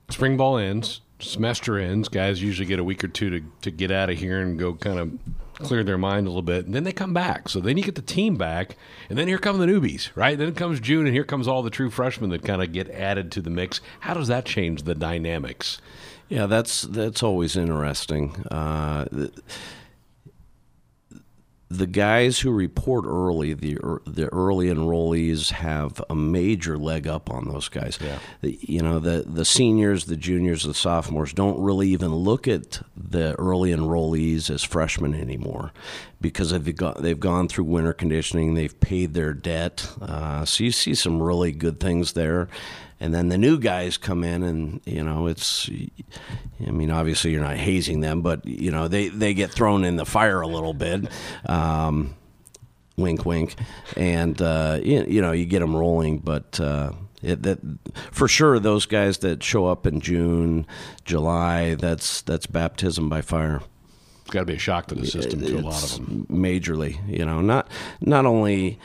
[0.09, 2.09] spring ball ends, semester ends.
[2.09, 4.73] Guys usually get a week or two to to get out of here and go
[4.73, 5.11] kind of
[5.55, 7.49] clear their mind a little bit, and then they come back.
[7.49, 8.75] So then you get the team back,
[9.09, 10.37] and then here come the newbies, right?
[10.37, 13.31] Then comes June, and here comes all the true freshmen that kind of get added
[13.33, 13.81] to the mix.
[14.01, 15.79] How does that change the dynamics?
[16.29, 18.35] Yeah, that's that's always interesting.
[18.51, 19.05] Uh,
[21.69, 27.47] the guys who report early, the the early enrollees have a major leg up on
[27.47, 27.99] those guys.
[28.01, 28.19] Yeah.
[28.41, 33.35] You know, the the seniors, the juniors, the sophomores don't really even look at the
[33.35, 35.73] early enrollees as freshmen anymore
[36.21, 39.89] because they've got they've gone through winter conditioning, they've paid their debt.
[40.01, 42.47] Uh, so you see some really good things there
[42.99, 45.69] and then the new guys come in and you know it's
[46.65, 49.95] i mean obviously you're not hazing them but you know they they get thrown in
[49.95, 51.07] the fire a little bit.
[51.45, 52.15] Um,
[52.97, 53.55] wink wink.
[53.95, 56.91] And uh, you, you, know you get them rolling but uh,
[57.21, 57.59] it, that
[58.11, 60.65] for sure those guys that show up in june
[61.05, 63.61] july that's that's baptism by fire.
[64.21, 66.27] It's got to be a shock to the system to a lot of them.
[66.29, 67.69] majorly you know not
[68.01, 68.79] not only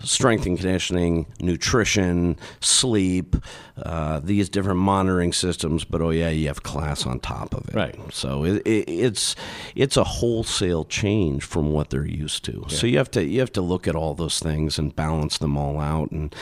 [0.00, 3.36] strength and conditioning, nutrition, sleep,
[3.82, 5.84] uh, these different monitoring systems.
[5.84, 7.74] But oh yeah, you have class on top of it.
[7.74, 7.96] Right.
[8.12, 9.36] So it, it, it's
[9.74, 12.64] it's a wholesale change from what they're used to.
[12.68, 15.56] So you have to you have to look at all those things and balance them
[15.56, 16.34] all out, and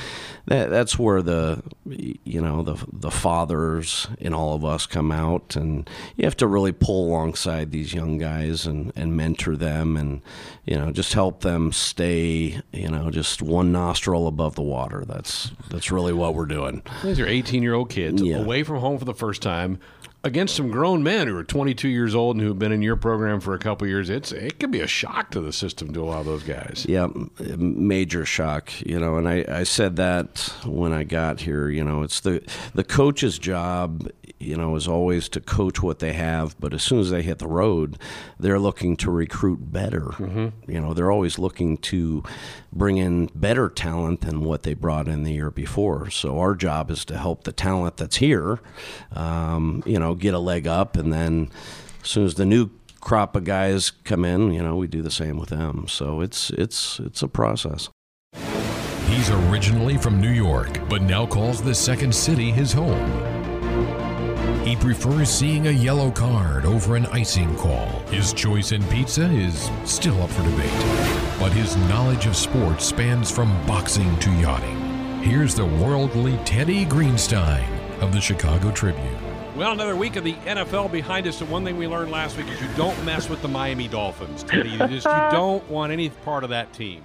[0.46, 5.56] that, that's where the you know the the fathers in all of us come out,
[5.56, 10.22] and you have to really pull alongside these young guys and and mentor them, and
[10.64, 15.04] you know just help them stay you know just one nostril above the water.
[15.06, 16.82] That's that's really what we're doing.
[17.02, 18.36] These are 18 year old kids Yeah.
[18.38, 19.78] away from home for the first time
[20.24, 23.38] against some grown men who are 22 years old and who've been in your program
[23.38, 24.10] for a couple years.
[24.10, 26.84] It's it could be a shock to the system to a lot of those guys.
[26.88, 27.06] Yeah,
[27.56, 32.02] major shock, you know, and I, I said that when I got here, you know,
[32.02, 32.42] it's the
[32.74, 37.00] the coach's job, you know, is always to coach what they have, but as soon
[37.00, 37.98] as they hit the road,
[38.38, 40.10] they're looking to recruit better.
[40.66, 42.22] You know, they're always looking to
[42.72, 46.10] bring in better talent than what they brought in the year before.
[46.10, 48.60] So our job is to help the talent that's here,
[49.12, 51.50] um, you know, get a leg up, and then
[52.02, 52.70] as soon as the new
[53.00, 55.86] crop of guys come in, you know, we do the same with them.
[55.88, 57.88] So it's it's it's a process.
[59.08, 63.35] He's originally from New York, but now calls the second city his home.
[64.66, 67.86] He prefers seeing a yellow card over an icing call.
[68.10, 73.30] His choice in pizza is still up for debate, but his knowledge of sports spans
[73.30, 75.22] from boxing to yachting.
[75.22, 77.64] Here's the worldly Teddy Greenstein
[78.00, 79.06] of the Chicago Tribune.
[79.54, 81.40] Well, another week of the NFL behind us.
[81.40, 84.42] And one thing we learned last week is you don't mess with the Miami Dolphins.
[84.42, 84.70] Teddy.
[84.70, 87.02] You just you don't want any part of that team.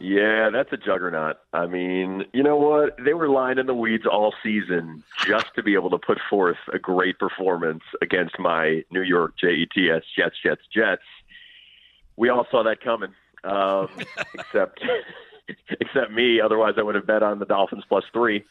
[0.00, 1.38] Yeah, that's a juggernaut.
[1.52, 2.96] I mean, you know what?
[3.04, 6.58] They were lying in the weeds all season just to be able to put forth
[6.72, 11.02] a great performance against my New York Jets, Jets, Jets, Jets.
[12.16, 13.10] We all saw that coming,
[13.44, 13.88] um,
[14.34, 14.84] except
[15.80, 16.40] except me.
[16.40, 18.44] Otherwise, I would have bet on the Dolphins plus three.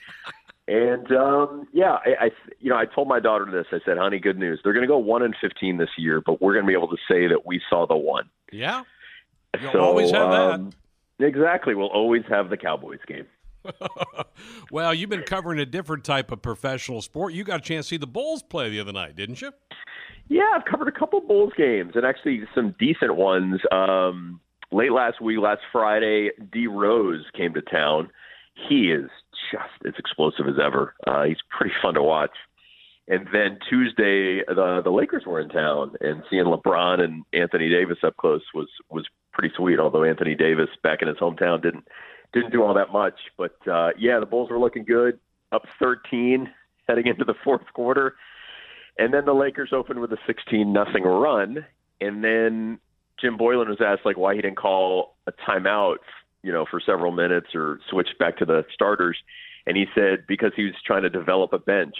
[0.68, 3.68] And um, yeah, I, I you know I told my daughter this.
[3.72, 4.60] I said, "Honey, good news.
[4.64, 6.90] They're going to go one and fifteen this year, but we're going to be able
[6.90, 8.84] to say that we saw the one." Yeah,
[9.62, 10.74] You'll always have that.
[11.20, 11.76] Exactly.
[11.76, 13.26] We'll always have the Cowboys game.
[14.72, 17.34] well, you've been covering a different type of professional sport.
[17.34, 19.52] You got a chance to see the Bulls play the other night, didn't you?
[20.30, 23.62] Yeah, I've covered a couple Bulls games and actually some decent ones.
[23.72, 24.42] Um,
[24.72, 28.10] late last week, last Friday, D Rose came to town.
[28.70, 29.10] He is
[29.52, 30.96] just as explosive as ever.
[31.06, 32.32] Uh, he's pretty fun to watch.
[33.08, 38.00] And then Tuesday, the the Lakers were in town, and seeing LeBron and Anthony Davis
[38.04, 39.06] up close was was
[39.38, 39.80] pretty sweet.
[39.80, 41.88] Although Anthony Davis back in his hometown didn't
[42.34, 45.18] didn't do all that much, but uh, yeah, the Bulls were looking good,
[45.54, 46.50] up 13
[46.88, 48.16] heading into the fourth quarter,
[48.98, 51.66] and then the Lakers opened with a 16 nothing run,
[52.02, 52.80] and then
[53.20, 55.98] Jim Boylen was asked like why he didn't call a timeout,
[56.44, 59.18] you know, for several minutes or switch back to the starters,
[59.66, 61.96] and he said because he was trying to develop a bench.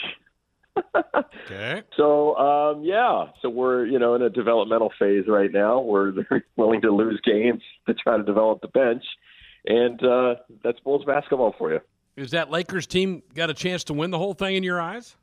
[1.46, 1.82] Okay.
[1.96, 6.46] So um, yeah, so we're you know in a developmental phase right now where they're
[6.58, 9.04] willing to lose games to try to develop the bench,
[9.66, 11.80] and uh, that's Bulls basketball for you.
[12.18, 15.16] Is that Lakers team got a chance to win the whole thing in your eyes?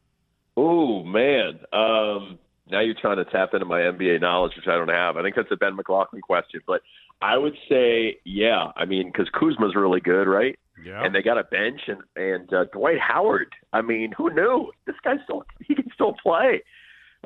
[0.57, 2.39] Oh man, um,
[2.71, 5.17] now you're trying to tap into my NBA knowledge, which I don't have.
[5.17, 6.81] I think that's a Ben McLaughlin question, but
[7.21, 8.73] I would say yeah.
[8.77, 10.59] I mean, because Kuzma's really good, right?
[10.85, 11.05] Yeah.
[11.05, 13.53] And they got a bench, and and uh, Dwight Howard.
[13.73, 16.63] I mean, who knew this guy still he can still play?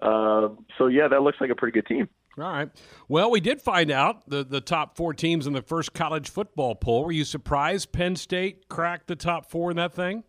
[0.03, 2.09] Um, so yeah, that looks like a pretty good team.
[2.39, 2.68] All right.
[3.09, 6.76] Well, we did find out the, the top four teams in the first college football
[6.76, 7.05] poll.
[7.05, 10.22] Were you surprised Penn State cracked the top four in that thing?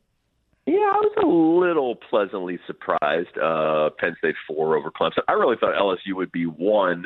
[0.70, 3.36] Yeah, I was a little pleasantly surprised.
[3.42, 5.24] Uh, Penn State four over Clemson.
[5.28, 7.06] I really thought LSU would be one,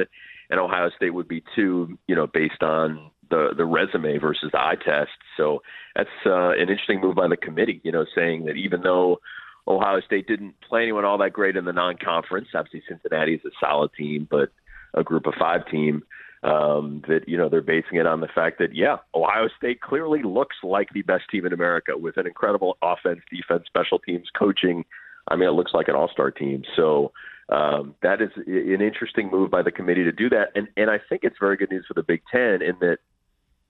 [0.50, 1.98] and Ohio State would be two.
[2.08, 5.12] You know, based on the the resume versus the eye test.
[5.38, 5.62] So
[5.96, 7.80] that's uh, an interesting move by the committee.
[7.86, 9.22] You know, saying that even though
[9.66, 13.52] Ohio State didn't play anyone all that great in the non-conference, obviously Cincinnati is a
[13.62, 14.52] solid team, but
[14.94, 16.04] a group of five team.
[16.44, 20.24] Um, that you know they're basing it on the fact that yeah, Ohio State clearly
[20.24, 24.84] looks like the best team in America with an incredible offense, defense, special teams, coaching.
[25.30, 26.64] I mean, it looks like an all-star team.
[26.76, 27.14] So
[27.48, 31.00] um, that is an interesting move by the committee to do that, and and I
[31.10, 32.98] think it's very good news for the Big Ten in that,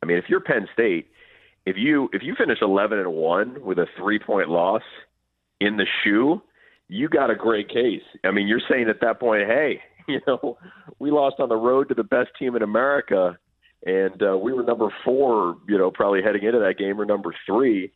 [0.02, 1.08] I mean, if you're Penn State,
[1.66, 4.84] if you if you finish 11 and one with a three-point loss
[5.60, 6.42] in the shoe,
[6.88, 8.04] you got a great case.
[8.24, 10.58] I mean, you're saying at that point, hey, you know,
[11.00, 13.38] we lost on the road to the best team in America,
[13.86, 17.34] and uh, we were number four, you know, probably heading into that game, or number
[17.46, 17.92] three.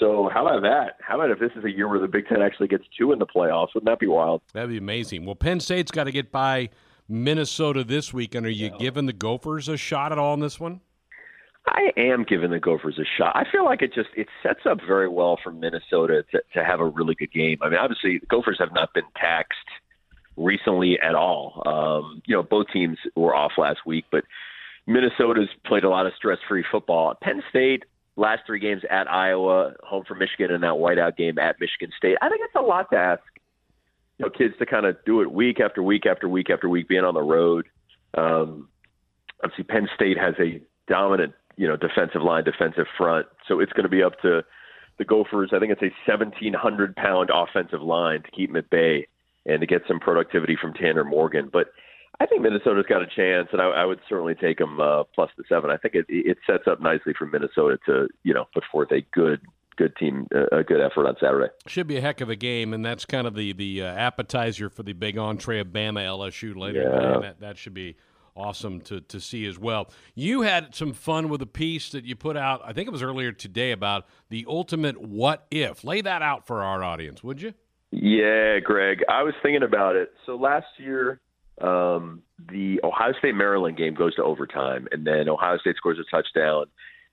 [0.00, 0.96] So how about that?
[1.00, 3.18] How about if this is a year where the Big Ten actually gets two in
[3.18, 3.68] the playoffs?
[3.74, 4.42] Wouldn't that be wild?
[4.52, 5.24] That'd be amazing.
[5.24, 6.70] Well, Penn State's got to get by
[7.08, 8.46] Minnesota this weekend.
[8.46, 10.80] Are you giving the Gophers a shot at all in this one?
[11.66, 13.34] I am giving the Gophers a shot.
[13.34, 16.80] I feel like it just it sets up very well for Minnesota to, to have
[16.80, 17.58] a really good game.
[17.62, 19.58] I mean, obviously, the Gophers have not been taxed
[20.36, 21.62] recently at all.
[21.66, 24.24] Um, you know, both teams were off last week, but
[24.86, 27.14] Minnesota's played a lot of stress-free football.
[27.22, 27.84] Penn State
[28.16, 32.16] last three games at Iowa, home for Michigan, and that whiteout game at Michigan State.
[32.22, 33.22] I think it's a lot to ask
[34.18, 36.88] you know kids to kind of do it week after week after week after week,
[36.88, 37.66] being on the road.
[38.16, 38.68] Um,
[39.42, 43.84] obviously, Penn State has a dominant you know defensive line, defensive front, so it's going
[43.84, 44.42] to be up to
[44.98, 45.50] the Gophers.
[45.52, 49.08] I think it's a 1,700 pound offensive line to keep them at bay
[49.46, 51.68] and to get some productivity from Tanner Morgan, but
[52.20, 55.30] I think Minnesota's got a chance, and I, I would certainly take them uh, plus
[55.36, 55.70] the seven.
[55.70, 59.00] I think it, it sets up nicely for Minnesota to you know put forth a
[59.12, 59.40] good
[59.76, 61.52] good team, a good effort on Saturday.
[61.66, 64.70] Should be a heck of a game, and that's kind of the the uh, appetizer
[64.70, 66.82] for the big entree of Bama LSU later.
[66.82, 67.20] Yeah.
[67.20, 67.96] That, that should be
[68.36, 69.88] awesome to, to see as well.
[70.14, 73.02] You had some fun with a piece that you put out, I think it was
[73.02, 75.84] earlier today, about the ultimate what if.
[75.84, 77.54] Lay that out for our audience, would you?
[77.94, 79.04] Yeah, Greg.
[79.08, 80.10] I was thinking about it.
[80.26, 81.20] So last year,
[81.60, 86.16] um, the Ohio State Maryland game goes to overtime, and then Ohio State scores a
[86.16, 86.66] touchdown.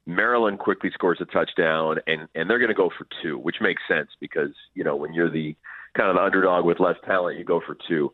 [0.07, 3.81] Maryland quickly scores a touchdown, and and they're going to go for two, which makes
[3.87, 5.55] sense because you know when you're the
[5.95, 8.11] kind of the underdog with less talent, you go for two.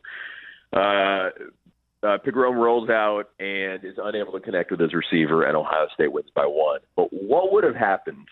[0.73, 1.29] Uh,
[2.03, 6.11] uh, Pigrome rolls out and is unable to connect with his receiver, and Ohio State
[6.11, 6.81] wins by one.
[6.97, 8.27] But what would have happened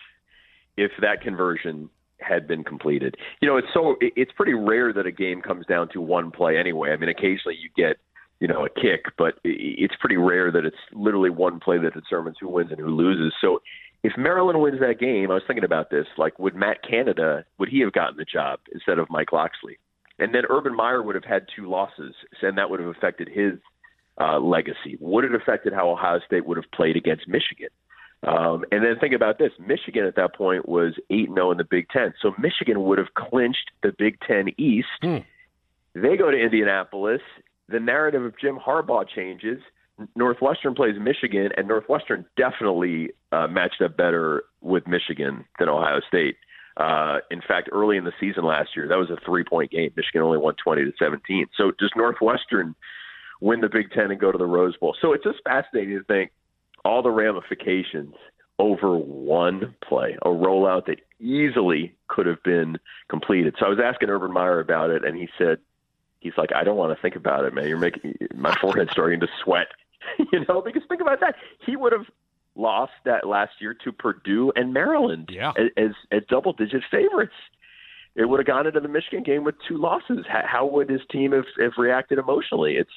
[0.75, 1.89] if that conversion
[2.19, 3.15] had been completed?
[3.41, 6.57] You know, it's so it's pretty rare that a game comes down to one play
[6.57, 6.91] anyway.
[6.91, 7.97] I mean, occasionally you get
[8.39, 12.37] you know a kick, but it's pretty rare that it's literally one play that determines
[12.39, 13.33] who wins and who loses.
[13.41, 13.59] So.
[14.03, 16.05] If Maryland wins that game, I was thinking about this.
[16.15, 19.79] Like, would Matt Canada would he have gotten the job instead of Mike Locksley?
[20.19, 22.13] And then Urban Meyer would have had two losses,
[22.43, 23.53] and that would have affected his
[24.19, 24.97] uh, legacy.
[24.99, 27.69] Would it affected how Ohio State would have played against Michigan?
[28.23, 31.63] Um, and then think about this: Michigan at that point was eight zero in the
[31.63, 34.87] Big Ten, so Michigan would have clinched the Big Ten East.
[35.01, 35.17] Hmm.
[35.93, 37.21] They go to Indianapolis.
[37.69, 39.59] The narrative of Jim Harbaugh changes.
[40.15, 46.35] Northwestern plays Michigan, and Northwestern definitely uh, matched up better with Michigan than Ohio State.
[46.77, 49.91] Uh, in fact, early in the season last year, that was a three-point game.
[49.95, 51.47] Michigan only won 20 to 17.
[51.55, 52.75] So does Northwestern
[53.39, 54.95] win the Big Ten and go to the Rose Bowl?
[55.01, 56.31] So it's just fascinating to think
[56.85, 58.13] all the ramifications
[58.57, 62.77] over one play, a rollout that easily could have been
[63.09, 63.55] completed.
[63.59, 65.57] So I was asking Urban Meyer about it, and he said,
[66.19, 67.67] he's like, I don't want to think about it, man.
[67.67, 69.67] You're making my forehead starting to sweat.
[70.31, 71.35] you know, because think about that.
[71.65, 72.05] He would have
[72.55, 75.51] lost that last year to Purdue and Maryland Yeah.
[75.77, 77.33] as, as, double digit favorites.
[78.15, 80.25] It would have gone into the Michigan game with two losses.
[80.29, 82.77] How, how would his team have, have reacted emotionally?
[82.77, 82.89] It's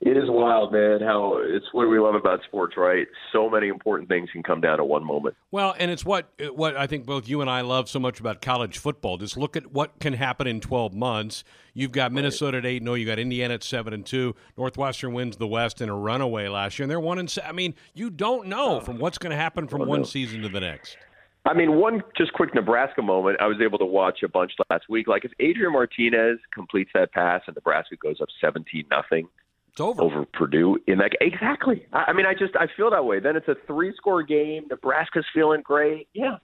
[0.00, 1.00] it is wild, man.
[1.00, 3.06] How it's what we love about sports, right?
[3.32, 5.36] So many important things can come down to one moment.
[5.50, 8.42] Well, and it's what what I think both you and I love so much about
[8.42, 9.16] college football.
[9.16, 11.44] Just look at what can happen in 12 months.
[11.72, 14.34] You've got Minnesota at eight, no, you got Indiana at seven and two.
[14.58, 17.30] Northwestern wins the West in a runaway last year, and they're one and.
[17.30, 20.42] se- I mean, you don't know uh, from what's going to happen from one season
[20.42, 20.98] to the next.
[21.46, 23.38] I mean, one just quick Nebraska moment.
[23.40, 25.08] I was able to watch a bunch last week.
[25.08, 29.28] Like if Adrian Martinez completes that pass and Nebraska goes up seventeen nothing
[29.76, 30.02] It's over.
[30.02, 31.84] over Purdue in that exactly.
[31.92, 33.20] I, I mean, I just I feel that way.
[33.20, 34.64] Then it's a three score game.
[34.70, 36.08] Nebraska's feeling great.
[36.14, 36.38] Yeah,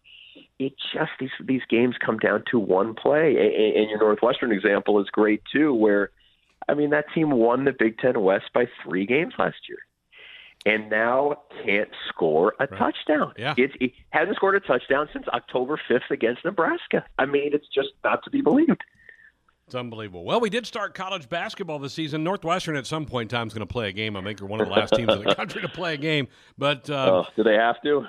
[0.58, 3.30] it just these these games come down to one play.
[3.38, 6.10] And, and your Northwestern example is great too, where
[6.68, 9.78] I mean that team won the Big Ten West by three games last year.
[10.66, 13.32] And now can't score a touchdown.
[13.38, 13.54] Yeah.
[13.56, 17.04] It's, it hasn't scored a touchdown since October 5th against Nebraska.
[17.18, 18.84] I mean, it's just not to be believed.
[19.72, 20.24] It's unbelievable.
[20.26, 22.22] Well, we did start college basketball this season.
[22.22, 24.18] Northwestern at some point in time is going to play a game.
[24.18, 26.28] I think they're one of the last teams in the country to play a game.
[26.58, 28.06] But uh, Oh, do they have to?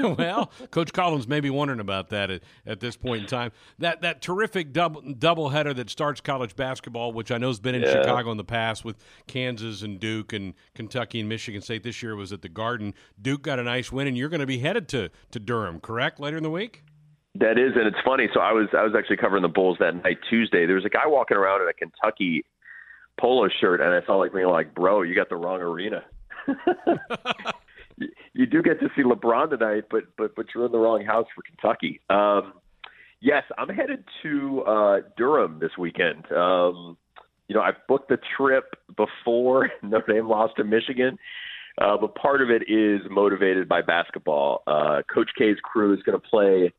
[0.16, 3.52] well, Coach Collins may be wondering about that at, at this point in time.
[3.78, 7.82] That that terrific double doubleheader that starts college basketball, which I know has been in
[7.82, 7.92] Yeah.
[7.92, 8.96] Chicago in the past with
[9.26, 11.82] Kansas and Duke and Kentucky and Michigan State.
[11.82, 12.94] This year was at the Garden.
[13.20, 16.20] Duke got a nice win, and you're going to be headed to to Durham, correct?
[16.20, 16.84] Later in the week.
[17.36, 18.28] That is, and it's funny.
[18.34, 20.66] So I was I was actually covering the Bulls that night Tuesday.
[20.66, 22.44] There was a guy walking around in a Kentucky
[23.18, 26.04] polo shirt, and I felt like being like, "Bro, you got the wrong arena."
[27.96, 31.04] you, you do get to see LeBron tonight, but but but you're in the wrong
[31.06, 32.00] house for Kentucky.
[32.10, 32.52] Um,
[33.20, 36.30] yes, I'm headed to uh, Durham this weekend.
[36.32, 36.98] Um,
[37.48, 41.18] you know, I booked the trip before Notre Dame lost to Michigan.
[41.80, 44.62] Uh, but part of it is motivated by basketball.
[44.66, 46.70] Uh, Coach K's crew is going to play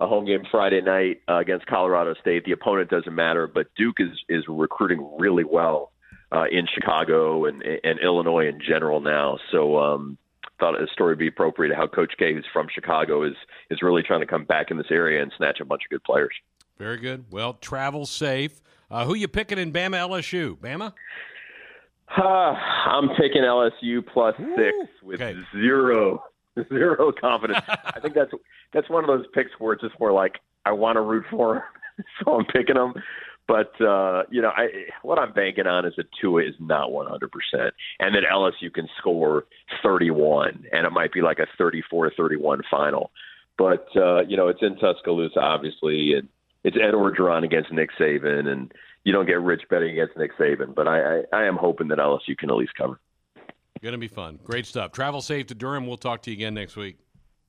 [0.00, 2.44] a home game Friday night uh, against Colorado State.
[2.44, 5.92] The opponent doesn't matter, but Duke is is recruiting really well
[6.32, 9.38] uh, in Chicago and and Illinois in general now.
[9.52, 10.18] So um,
[10.60, 11.74] thought a story would be appropriate.
[11.76, 13.34] How Coach K, who's from Chicago, is
[13.70, 16.02] is really trying to come back in this area and snatch a bunch of good
[16.04, 16.34] players.
[16.78, 17.26] Very good.
[17.30, 18.60] Well, travel safe.
[18.90, 20.56] Uh, who you picking in Bama LSU?
[20.58, 20.92] Bama.
[22.16, 25.38] Uh, I'm picking LSU plus six with Okay.
[25.52, 26.22] zero
[26.68, 27.64] zero confidence.
[27.68, 28.30] I think that's
[28.72, 30.34] that's one of those picks where it's just more like
[30.64, 31.62] I want to root for 'em,
[32.24, 32.94] so I'm picking them.
[33.46, 34.68] But uh, you know, I
[35.02, 38.88] what I'm banking on is that Tua is not 100, percent and that LSU can
[38.98, 39.44] score
[39.82, 43.10] 31, and it might be like a 34-31 final.
[43.58, 46.28] But uh, you know, it's in Tuscaloosa, obviously, and
[46.64, 48.72] it's Ed Orgeron against Nick Saban, and
[49.04, 50.74] you don't get rich betting against Nick Saban.
[50.74, 52.98] But I, I, I am hoping that LSU can at least cover.
[53.84, 54.38] Going to be fun.
[54.42, 54.92] Great stuff.
[54.92, 55.86] Travel safe to Durham.
[55.86, 56.96] We'll talk to you again next week.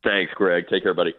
[0.04, 0.66] Thanks, Greg.
[0.70, 1.14] Take care, buddy.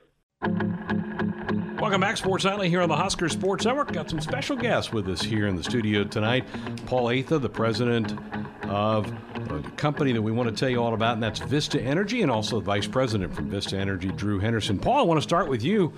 [1.81, 3.91] Welcome back, Sports Nightly, here on the Husker Sports Network.
[3.93, 6.45] Got some special guests with us here in the studio tonight.
[6.85, 8.13] Paul Atha, the president
[8.69, 9.11] of
[9.51, 12.31] a company that we want to tell you all about, and that's Vista Energy, and
[12.31, 14.79] also the vice president from Vista Energy, Drew Henderson.
[14.79, 15.95] Paul, I want to start with you.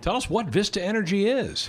[0.00, 1.68] Tell us what Vista Energy is.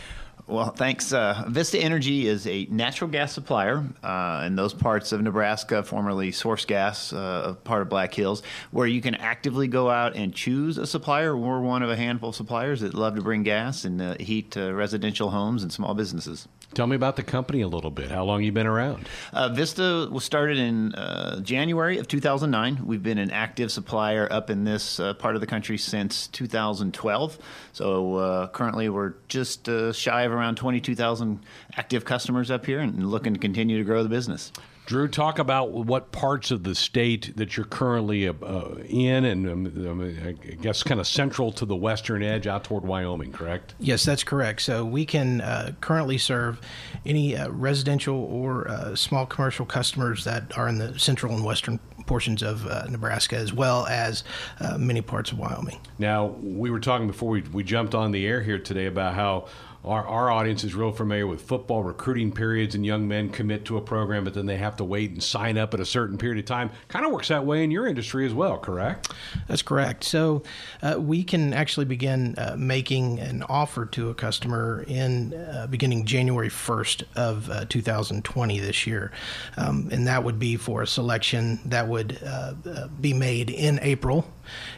[0.50, 1.14] Well, thanks.
[1.14, 6.32] Uh, Vista Energy is a natural gas supplier uh, in those parts of Nebraska, formerly
[6.32, 8.42] Source Gas, uh, part of Black Hills,
[8.72, 11.38] where you can actively go out and choose a supplier.
[11.38, 14.56] We're one of a handful of suppliers that love to bring gas and uh, heat
[14.56, 16.48] residential homes and small businesses.
[16.76, 18.12] Tell me about the company a little bit.
[18.12, 19.10] How long you been around?
[19.34, 22.86] Uh, Vista was started in uh, January of 2009.
[22.86, 27.40] We've been an active supplier up in this uh, part of the country since 2012.
[27.74, 31.40] So uh, currently, we're just uh, shy of around 22,000
[31.76, 34.52] active customers up here, and looking to continue to grow the business.
[34.90, 39.48] Drew, talk about what parts of the state that you're currently uh, uh, in, and
[39.48, 43.76] um, um, I guess kind of central to the western edge out toward Wyoming, correct?
[43.78, 44.64] Yes, that's correct.
[44.64, 46.60] So we can uh, currently serve
[47.06, 51.80] any uh, residential or uh, small commercial customers that are in the central and western
[52.08, 54.24] portions of uh, Nebraska, as well as
[54.60, 55.80] uh, many parts of Wyoming.
[56.00, 59.50] Now, we were talking before we, we jumped on the air here today about how
[59.84, 63.78] our, our audience is real familiar with football recruiting periods and young men commit to
[63.78, 66.40] a program, but then they have to wait and sign up at a certain period
[66.40, 66.70] of time.
[66.90, 69.12] Kind of works that way in your industry as well, correct?
[69.48, 70.04] That's correct.
[70.04, 70.44] So
[70.82, 76.06] uh, we can actually begin uh, making an offer to a customer in uh, beginning
[76.06, 79.12] January 1st of uh, 2020 this year.
[79.56, 83.80] Um, and that would be for a selection that would uh, uh, be made in
[83.82, 84.30] April.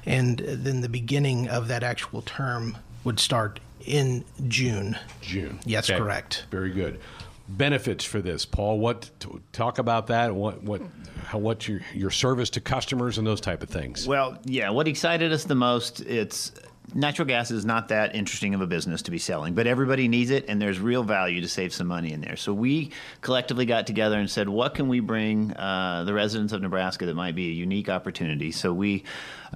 [0.06, 4.98] And then the beginning of that actual term would start in June.
[5.22, 5.60] June.
[5.66, 6.00] Yes, Okay.
[6.00, 6.46] correct.
[6.52, 7.00] Very good.
[7.50, 8.80] Benefits for this, Paul.
[8.80, 10.34] What t- talk about that?
[10.34, 10.82] What what
[11.26, 14.08] how, what's your your service to customers and those type of things?
[14.08, 16.54] Well, yeah, what excited us the most, it's
[16.94, 20.30] natural gas is not that interesting of a business to be selling, but everybody needs
[20.30, 22.36] it and there's real value to save some money in there.
[22.36, 26.62] So we collectively got together and said, what can we bring uh, the residents of
[26.62, 28.52] Nebraska that might be a unique opportunity?
[28.52, 29.04] So we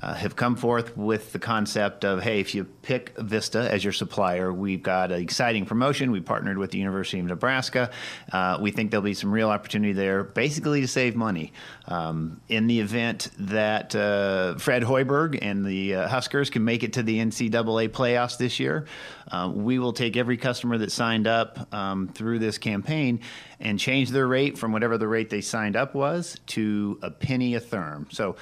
[0.01, 3.93] uh, have come forth with the concept of, hey, if you pick Vista as your
[3.93, 6.11] supplier, we've got an exciting promotion.
[6.11, 7.91] We partnered with the University of Nebraska.
[8.31, 11.53] Uh, we think there'll be some real opportunity there, basically to save money.
[11.87, 16.93] Um, in the event that uh, Fred Hoiberg and the uh, Huskers can make it
[16.93, 18.85] to the NCAA playoffs this year,
[19.31, 23.21] uh, we will take every customer that signed up um, through this campaign
[23.59, 27.55] and change their rate from whatever the rate they signed up was to a penny
[27.55, 28.11] a therm.
[28.13, 28.35] So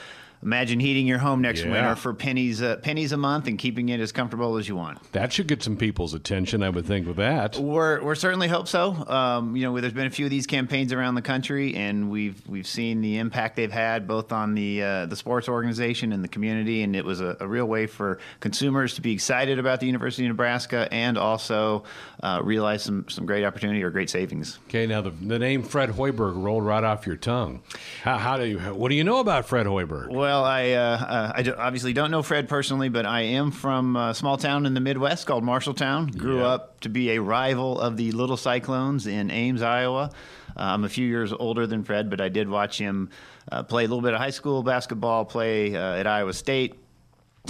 [0.44, 1.72] imagine heating your home next Yeah.
[1.72, 5.00] winter for pennies uh, pennies a month and keeping it as comfortable as you want.
[5.14, 7.58] That should get some people's attention, I would think, with that.
[7.58, 8.94] We're, we're certainly hope so.
[9.08, 12.42] Um, you know, there's been a few of these campaigns around the country, and we've
[12.48, 16.28] we've seen the impact they've had both on the uh, the sports organization and the
[16.28, 19.86] community, and it was a, a real way for consumers to be excited about the
[19.86, 21.84] University of Nebraska and also
[22.22, 24.60] uh, realize some some great opportunity or great savings.
[24.68, 27.62] Okay, now the, the name Fred Hoiberg rolled right off your tongue.
[28.04, 28.60] How, how do you?
[28.60, 30.10] What do you know about Fred Hoiberg?
[30.10, 34.14] Well, I uh, uh, I obviously don't know Fred personally, but I am from a
[34.14, 36.18] small town in the Midwest called Marshalltown.
[36.18, 36.46] Grew Yeah.
[36.48, 40.12] up to be a rival of the Little Cyclones in Ames, Iowa.
[40.56, 43.10] Uh, I'm a few years older than Fred, but I did watch him
[43.52, 46.76] uh, play a little bit of high school basketball, play uh, at Iowa State.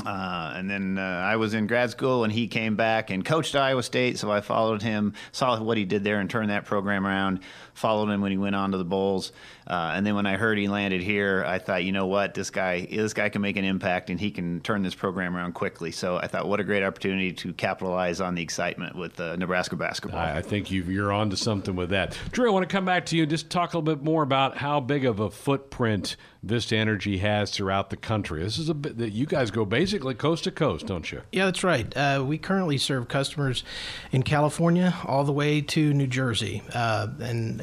[0.03, 3.55] Uh, and then uh, I was in grad school, and he came back and coached
[3.55, 4.17] Iowa State.
[4.17, 7.41] So I followed him, saw what he did there, and turned that program around.
[7.73, 9.31] Followed him when he went on to the Bulls,
[9.65, 12.49] uh, and then when I heard he landed here, I thought, you know what, this
[12.49, 15.91] guy, this guy can make an impact, and he can turn this program around quickly.
[15.91, 19.75] So I thought, what a great opportunity to capitalize on the excitement with uh, Nebraska
[19.75, 20.19] basketball.
[20.19, 22.17] I, I think you've, you're on to something with that.
[22.31, 24.23] Drew, I want to come back to you and just talk a little bit more
[24.23, 28.43] about how big of a footprint Vista Energy has throughout the country.
[28.43, 31.21] This is a bit that you guys go basically coast to coast, don't you?
[31.31, 31.95] Yeah, that's right.
[31.95, 33.63] Uh, we currently serve customers
[34.11, 36.61] in California all the way to New Jersey.
[36.73, 37.62] Uh, and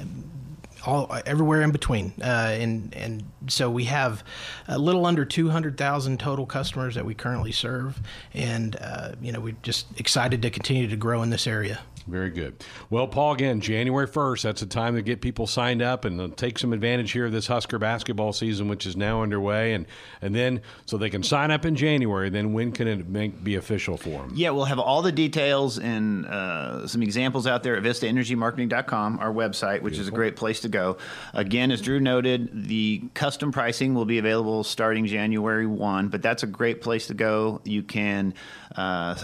[0.84, 2.12] all everywhere in between.
[2.20, 4.24] Uh, and and so we have
[4.68, 8.00] a little under 200,000 total customers that we currently serve,
[8.34, 11.80] and uh, you know we're just excited to continue to grow in this area.
[12.06, 12.64] Very good.
[12.88, 16.28] Well, Paul, again, January 1st, that's the time to get people signed up and uh,
[16.34, 19.74] take some advantage here of this Husker basketball season, which is now underway.
[19.74, 19.86] And,
[20.22, 23.56] and then, so they can sign up in January, then when can it make, be
[23.56, 24.32] official for them?
[24.34, 29.32] Yeah, we'll have all the details and uh, some examples out there at VistaEnergyMarketing.com, our
[29.32, 30.00] website, which Beautiful.
[30.00, 30.96] is a great place to go.
[31.34, 36.42] Again, as Drew noted, the custom pricing will be available starting January 1, but that's
[36.42, 37.60] a great place to go.
[37.64, 38.34] You can
[38.74, 39.14] uh,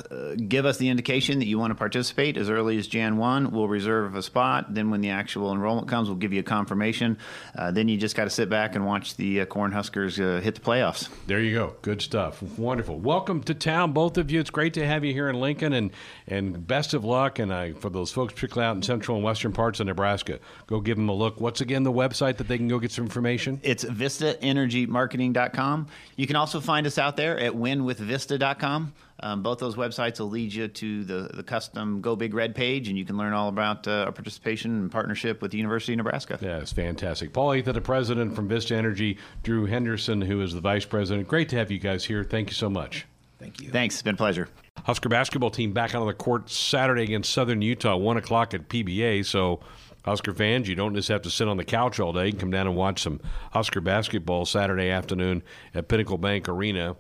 [0.48, 3.52] give us the indication that you want to participate as early as Jan 1.
[3.52, 4.74] We'll reserve a spot.
[4.74, 7.18] Then, when the actual enrollment comes, we'll give you a confirmation.
[7.56, 10.56] Uh, then you just got to sit back and watch the uh, Cornhuskers uh, hit
[10.56, 11.08] the playoffs.
[11.26, 11.76] There you go.
[11.82, 12.42] Good stuff.
[12.42, 12.98] Wonderful.
[12.98, 14.40] Welcome to town, both of you.
[14.40, 15.92] It's great to have you here in Lincoln, and,
[16.26, 17.38] and best of luck.
[17.38, 20.80] And I, for those folks, particularly out in central and western parts of Nebraska, go
[20.80, 21.40] give them a look.
[21.40, 23.60] What's again the website that they can go get some information?
[23.62, 25.86] It's VistaEnergyMarketing.com.
[26.16, 28.92] You can also find us out there at winwithvista.com.
[29.20, 32.88] Um, both those websites will lead you to the, the custom Go Big Red page,
[32.88, 35.98] and you can learn all about uh, our participation and partnership with the University of
[35.98, 36.38] Nebraska.
[36.40, 37.32] Yeah, it's fantastic.
[37.32, 41.28] Paul Etha, the president from Vista Energy, Drew Henderson, who is the vice president.
[41.28, 42.24] Great to have you guys here.
[42.24, 43.06] Thank you so much.
[43.38, 43.70] Thank you.
[43.70, 43.96] Thanks.
[43.96, 44.48] It's been a pleasure.
[44.84, 49.24] Husker basketball team back on the court Saturday against Southern Utah, 1 o'clock at PBA.
[49.24, 49.60] So,
[50.04, 52.26] Husker fans, you don't just have to sit on the couch all day.
[52.26, 53.20] You can come down and watch some
[53.52, 55.42] Husker basketball Saturday afternoon
[55.74, 56.96] at Pinnacle Bank Arena.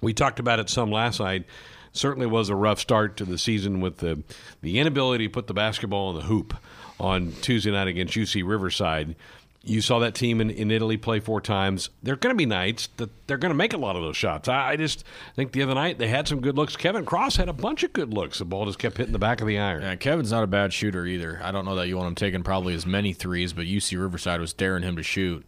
[0.00, 1.44] We talked about it some last night.
[1.92, 4.22] Certainly was a rough start to the season with the
[4.60, 6.56] the inability to put the basketball in the hoop
[7.00, 9.16] on Tuesday night against UC Riverside.
[9.64, 11.90] You saw that team in, in Italy play four times.
[12.02, 14.16] There are going to be nights that they're going to make a lot of those
[14.16, 14.48] shots.
[14.48, 16.76] I, I, just think the other night they had some good looks.
[16.76, 18.38] Kevin Cross had a bunch of good looks.
[18.38, 19.82] The ball just kept hitting the back of the iron.
[19.82, 21.40] Yeah, Kevin's not a bad shooter either.
[21.42, 24.40] I don't know that you want him taking probably as many threes, but UC Riverside
[24.40, 25.46] was daring him to shoot.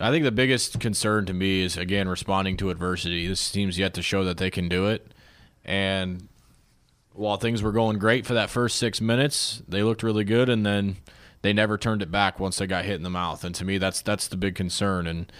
[0.00, 3.26] I think the biggest concern to me is again responding to adversity.
[3.26, 5.12] This team's yet to show that they can do it,
[5.64, 6.28] and
[7.12, 10.64] while things were going great for that first six minutes, they looked really good, and
[10.64, 10.98] then
[11.42, 13.42] they never turned it back once they got hit in the mouth.
[13.42, 15.06] And to me, that's that's the big concern.
[15.06, 15.32] And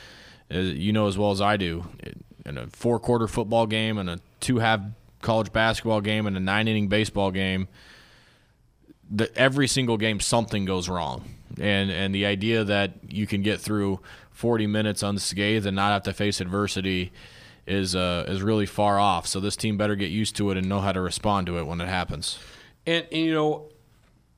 [0.53, 1.85] uh, you know as well as I do,
[2.45, 4.81] in a four quarter football game and a two half
[5.23, 7.69] college basketball game and a nine inning baseball game,
[9.11, 11.25] the, every single game something goes wrong.
[11.61, 14.01] And and the idea that you can get through
[14.39, 17.11] 40 minutes unscathed and not have to face adversity
[17.67, 19.27] is uh, is really far off.
[19.27, 21.67] So this team better get used to it and know how to respond to it
[21.67, 22.39] when it happens.
[22.87, 23.69] And, and you know,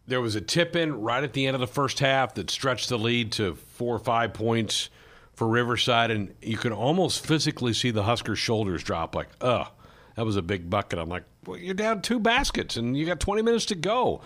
[0.07, 2.88] there was a tip in right at the end of the first half that stretched
[2.88, 4.88] the lead to four or five points
[5.34, 9.14] for Riverside, and you could almost physically see the Huskers' shoulders drop.
[9.14, 9.68] Like, ugh,
[10.14, 10.98] that was a big bucket.
[10.98, 14.22] I'm like, well, you're down two baskets and you got 20 minutes to go,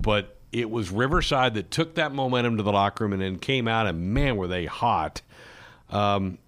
[0.00, 3.68] but it was Riverside that took that momentum to the locker room and then came
[3.68, 5.22] out, and man, were they hot.
[5.90, 6.38] Um,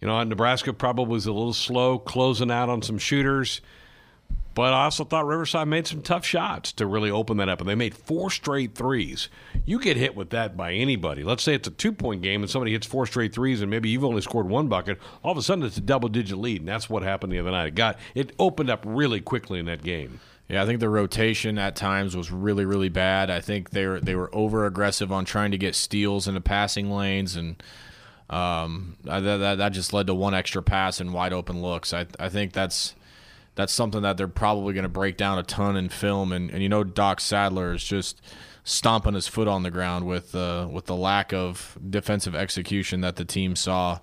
[0.00, 3.60] you know, Nebraska probably was a little slow closing out on some shooters,
[4.54, 7.68] but I also thought Riverside made some tough shots to really open that up, and
[7.68, 9.28] they made four straight threes.
[9.66, 11.22] You get hit with that by anybody.
[11.22, 13.90] Let's say it's a two point game and somebody hits four straight threes, and maybe
[13.90, 14.98] you've only scored one bucket.
[15.22, 17.50] All of a sudden, it's a double digit lead, and that's what happened the other
[17.50, 17.68] night.
[17.68, 20.20] It got it opened up really quickly in that game.
[20.48, 23.30] Yeah, I think the rotation at times was really, really bad.
[23.30, 26.40] I think they were they were over aggressive on trying to get steals in the
[26.40, 27.60] passing lanes, and
[28.30, 31.92] um, that, that that just led to one extra pass and wide open looks.
[31.92, 32.94] I I think that's
[33.56, 36.62] that's something that they're probably going to break down a ton in film, and, and
[36.62, 38.20] you know Doc Sadler is just
[38.62, 43.16] stomping his foot on the ground with uh, with the lack of defensive execution that
[43.16, 43.98] the team saw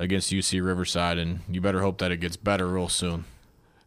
[0.00, 3.24] against UC Riverside, and you better hope that it gets better real soon.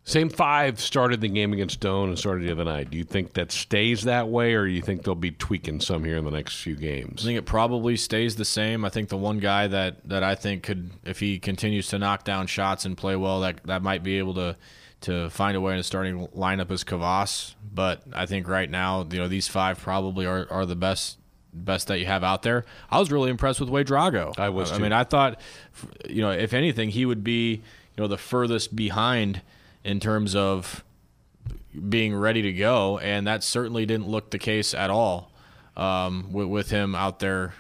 [0.10, 2.90] Same five started the game against Doane and started the other night.
[2.90, 6.04] Do you think that stays that way, or do you think they'll be tweaking some
[6.04, 7.22] here in the next few games?
[7.22, 8.84] I think it probably stays the same.
[8.84, 12.24] I think the one guy that, that I think could, if he continues to knock
[12.24, 14.56] down shots and play well, that that might be able to
[15.02, 17.54] to find a way in the starting lineup is Kavas.
[17.72, 21.20] But I think right now, you know, these five probably are, are the best
[21.54, 22.66] best that you have out there.
[22.90, 24.40] I was really impressed with Ouedraogo.
[24.40, 24.72] I was.
[24.72, 25.40] I mean, I thought,
[26.10, 27.62] you know, if anything, he would be, you
[28.00, 29.44] know, the furthest behind
[29.90, 30.84] in terms of
[31.90, 35.32] being ready to go, and that certainly didn't look the case at all
[35.76, 37.56] um, with, with, him out there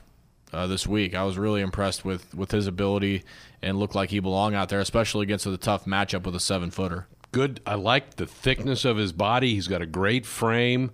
[0.53, 1.15] uh, this week.
[1.15, 3.23] I was really impressed with, with his ability
[3.63, 6.69] and looked like he belonged out there, especially against a tough matchup with a seven
[6.69, 7.07] footer.
[7.31, 7.61] Good.
[7.65, 9.55] I like the thickness of his body.
[9.55, 10.91] He's got a great frame.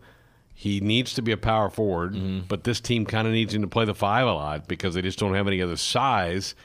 [0.53, 2.47] He needs to be a power forward, mm-hmm.
[2.47, 5.01] but this team kind of needs him to play the five a lot because they
[5.01, 6.55] just don't have any other size.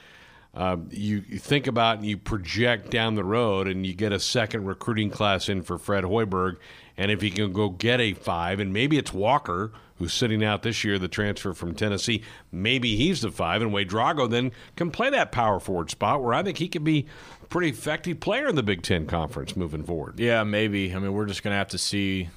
[0.52, 4.18] Uh, you, you think about and you project down the road, and you get a
[4.18, 6.56] second recruiting class in for Fred Hoiberg,
[6.96, 10.62] and if he can go get a five, and maybe it's Walker who's sitting out
[10.62, 15.10] this year, the transfer from Tennessee, maybe he's the five, and Ouedraogo then can play
[15.10, 17.06] that power forward spot where I think he could be
[17.42, 20.18] a pretty effective player in the Big Ten Conference moving forward.
[20.18, 20.94] Yeah, maybe.
[20.94, 22.30] I mean, we're just going to have to see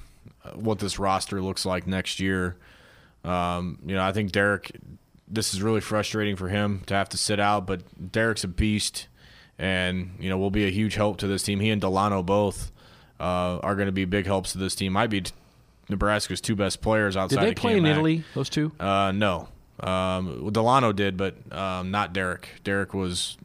[0.44, 2.56] uh, what this roster looks like next year.
[3.24, 4.72] Um, you know, I think Derek
[5.28, 9.08] this is really frustrating for him to have to sit out, but Derek's a beast,
[9.58, 11.60] and you know will be a huge help to this team.
[11.60, 12.70] He and Dalano both
[13.20, 14.92] uh, are going to be big helps to this team.
[14.92, 15.32] Might be t-
[15.88, 17.40] Nebraska's two best players outside.
[17.40, 18.24] Did they of play in Italy?
[18.34, 18.72] Those two?
[18.78, 19.48] Uh, no,
[19.80, 22.48] um, Dalano did, but um, not Derek.
[22.64, 23.36] Derek was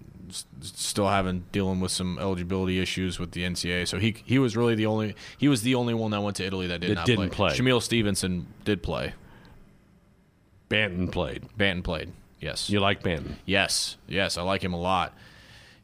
[0.61, 3.87] still having dealing with some eligibility issues with the NCAA.
[3.87, 6.45] So he he was really the only he was the only one that went to
[6.45, 7.51] Italy that did That not didn't play.
[7.51, 9.13] Shamiel Stevenson did play.
[10.69, 11.43] Banton played.
[11.57, 12.11] Banton played.
[12.39, 12.69] Yes.
[12.69, 13.35] You like Banton?
[13.45, 15.13] Yes, yes, I like him a lot.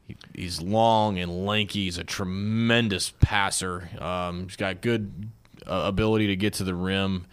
[0.08, 1.86] He, he's long and lanky.
[1.86, 3.90] He's a tremendous passer.
[4.00, 5.30] Um, he's got good
[5.66, 7.26] uh, ability to get to the rim.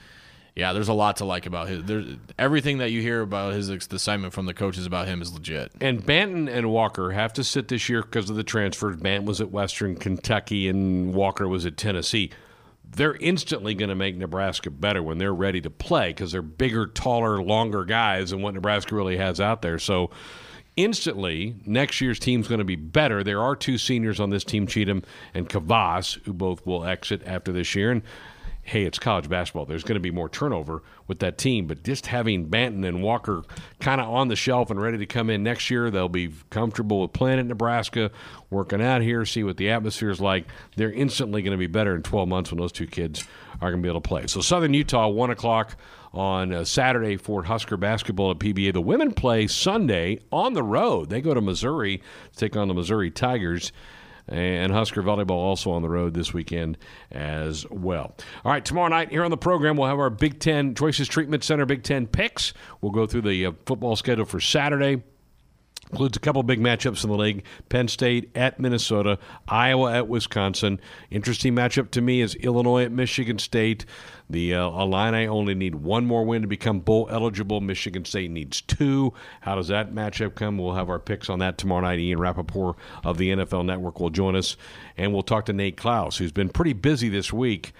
[0.54, 1.84] Yeah, there's a lot to like about his.
[1.84, 5.72] There's everything that you hear about his assignment from the coaches about him is legit.
[5.80, 8.96] And Banton and Walker have to sit this year because of the transfers.
[8.96, 12.30] Banton was at Western Kentucky and Walker was at Tennessee.
[12.94, 16.86] They're instantly going to make Nebraska better when they're ready to play because they're bigger,
[16.86, 19.78] taller, longer guys than what Nebraska really has out there.
[19.78, 20.10] So
[20.76, 23.24] instantly, next year's team's going to be better.
[23.24, 25.02] There are two seniors on this team, Cheatham
[25.32, 27.90] and Kavas, who both will exit after this year.
[27.90, 28.02] And
[28.64, 29.66] hey, it's college basketball.
[29.66, 33.42] There's going to be more turnover with that team, but just having Banton and Walker
[33.80, 37.02] kind of on the shelf and ready to come in next year, they'll be comfortable
[37.02, 38.10] with playing at Nebraska,
[38.50, 40.46] working out here, see what the atmosphere is like.
[40.76, 43.26] They're instantly going to be better in 12 months when those two kids
[43.60, 44.26] are going to be able to play.
[44.28, 45.76] So Southern Utah, one o'clock
[46.14, 48.72] on uh, Saturday for Husker basketball at PBA.
[48.72, 51.08] The women play Sunday on the road.
[51.10, 52.02] They go to Missouri
[52.32, 53.72] to take on the Missouri Tigers
[54.32, 56.78] and Husker volleyball also on the road this weekend
[57.10, 58.16] as well.
[58.44, 61.44] All right, tomorrow night here on the program we'll have our Big Ten Choices Treatment
[61.44, 62.54] Center Big Ten picks.
[62.80, 65.02] We'll go through the uh, football schedule for Saturday.
[65.90, 70.80] Includes a couple big matchups in the league: Penn State at Minnesota, Iowa at Wisconsin.
[71.10, 73.84] Interesting matchup to me is Illinois at Michigan State.
[74.32, 77.60] The uh, Illini only need one more win to become bowl eligible.
[77.60, 79.12] Michigan State needs two.
[79.42, 80.56] How does that matchup come?
[80.56, 81.98] We'll have our picks on that tomorrow night.
[81.98, 84.56] Ian Rapoport of the NFL Network will join us,
[84.96, 87.74] and we'll talk to Nate Clouse, who's been pretty busy this week.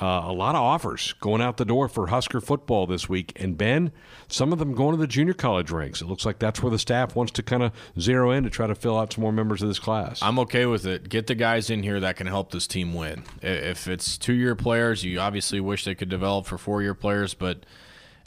[0.00, 3.32] Uh, a lot of offers going out the door for Husker football this week.
[3.36, 3.90] And Ben,
[4.28, 6.00] some of them going to the junior college ranks.
[6.00, 8.66] It looks like that's where the staff wants to kind of zero in to try
[8.66, 10.22] to fill out some more members of this class.
[10.22, 11.08] I'm okay with it.
[11.08, 13.24] Get the guys in here that can help this team win.
[13.42, 17.34] If it's two year players, you obviously wish they could develop for four year players,
[17.34, 17.66] but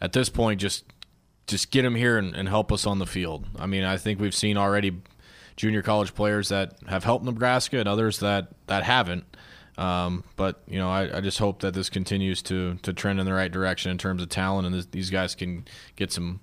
[0.02, 0.84] at this point, just
[1.48, 3.48] just get them here and, and help us on the field.
[3.58, 5.02] I mean, I think we've seen already
[5.56, 9.24] junior college players that have helped Nebraska and others that that haven't.
[9.78, 13.26] Um, but you know, I, I just hope that this continues to to trend in
[13.26, 16.42] the right direction in terms of talent, and this, these guys can get some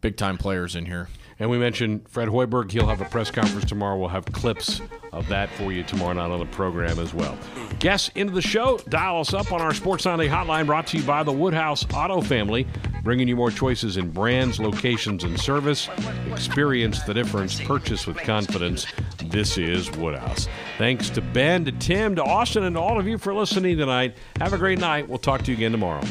[0.00, 1.08] big time players in here.
[1.38, 2.70] And we mentioned Fred Hoiberg.
[2.70, 3.98] He'll have a press conference tomorrow.
[3.98, 4.80] We'll have clips
[5.12, 7.36] of that for you tomorrow night on the program as well.
[7.78, 11.02] Guests into the show, dial us up on our Sports Sunday hotline brought to you
[11.04, 12.66] by the Woodhouse Auto Family,
[13.02, 15.88] bringing you more choices in brands, locations, and service.
[16.30, 17.60] Experience the difference.
[17.60, 18.86] Purchase with confidence.
[19.26, 20.48] This is Woodhouse.
[20.78, 24.16] Thanks to Ben, to Tim, to Austin, and to all of you for listening tonight.
[24.38, 25.08] Have a great night.
[25.08, 26.02] We'll talk to you again tomorrow.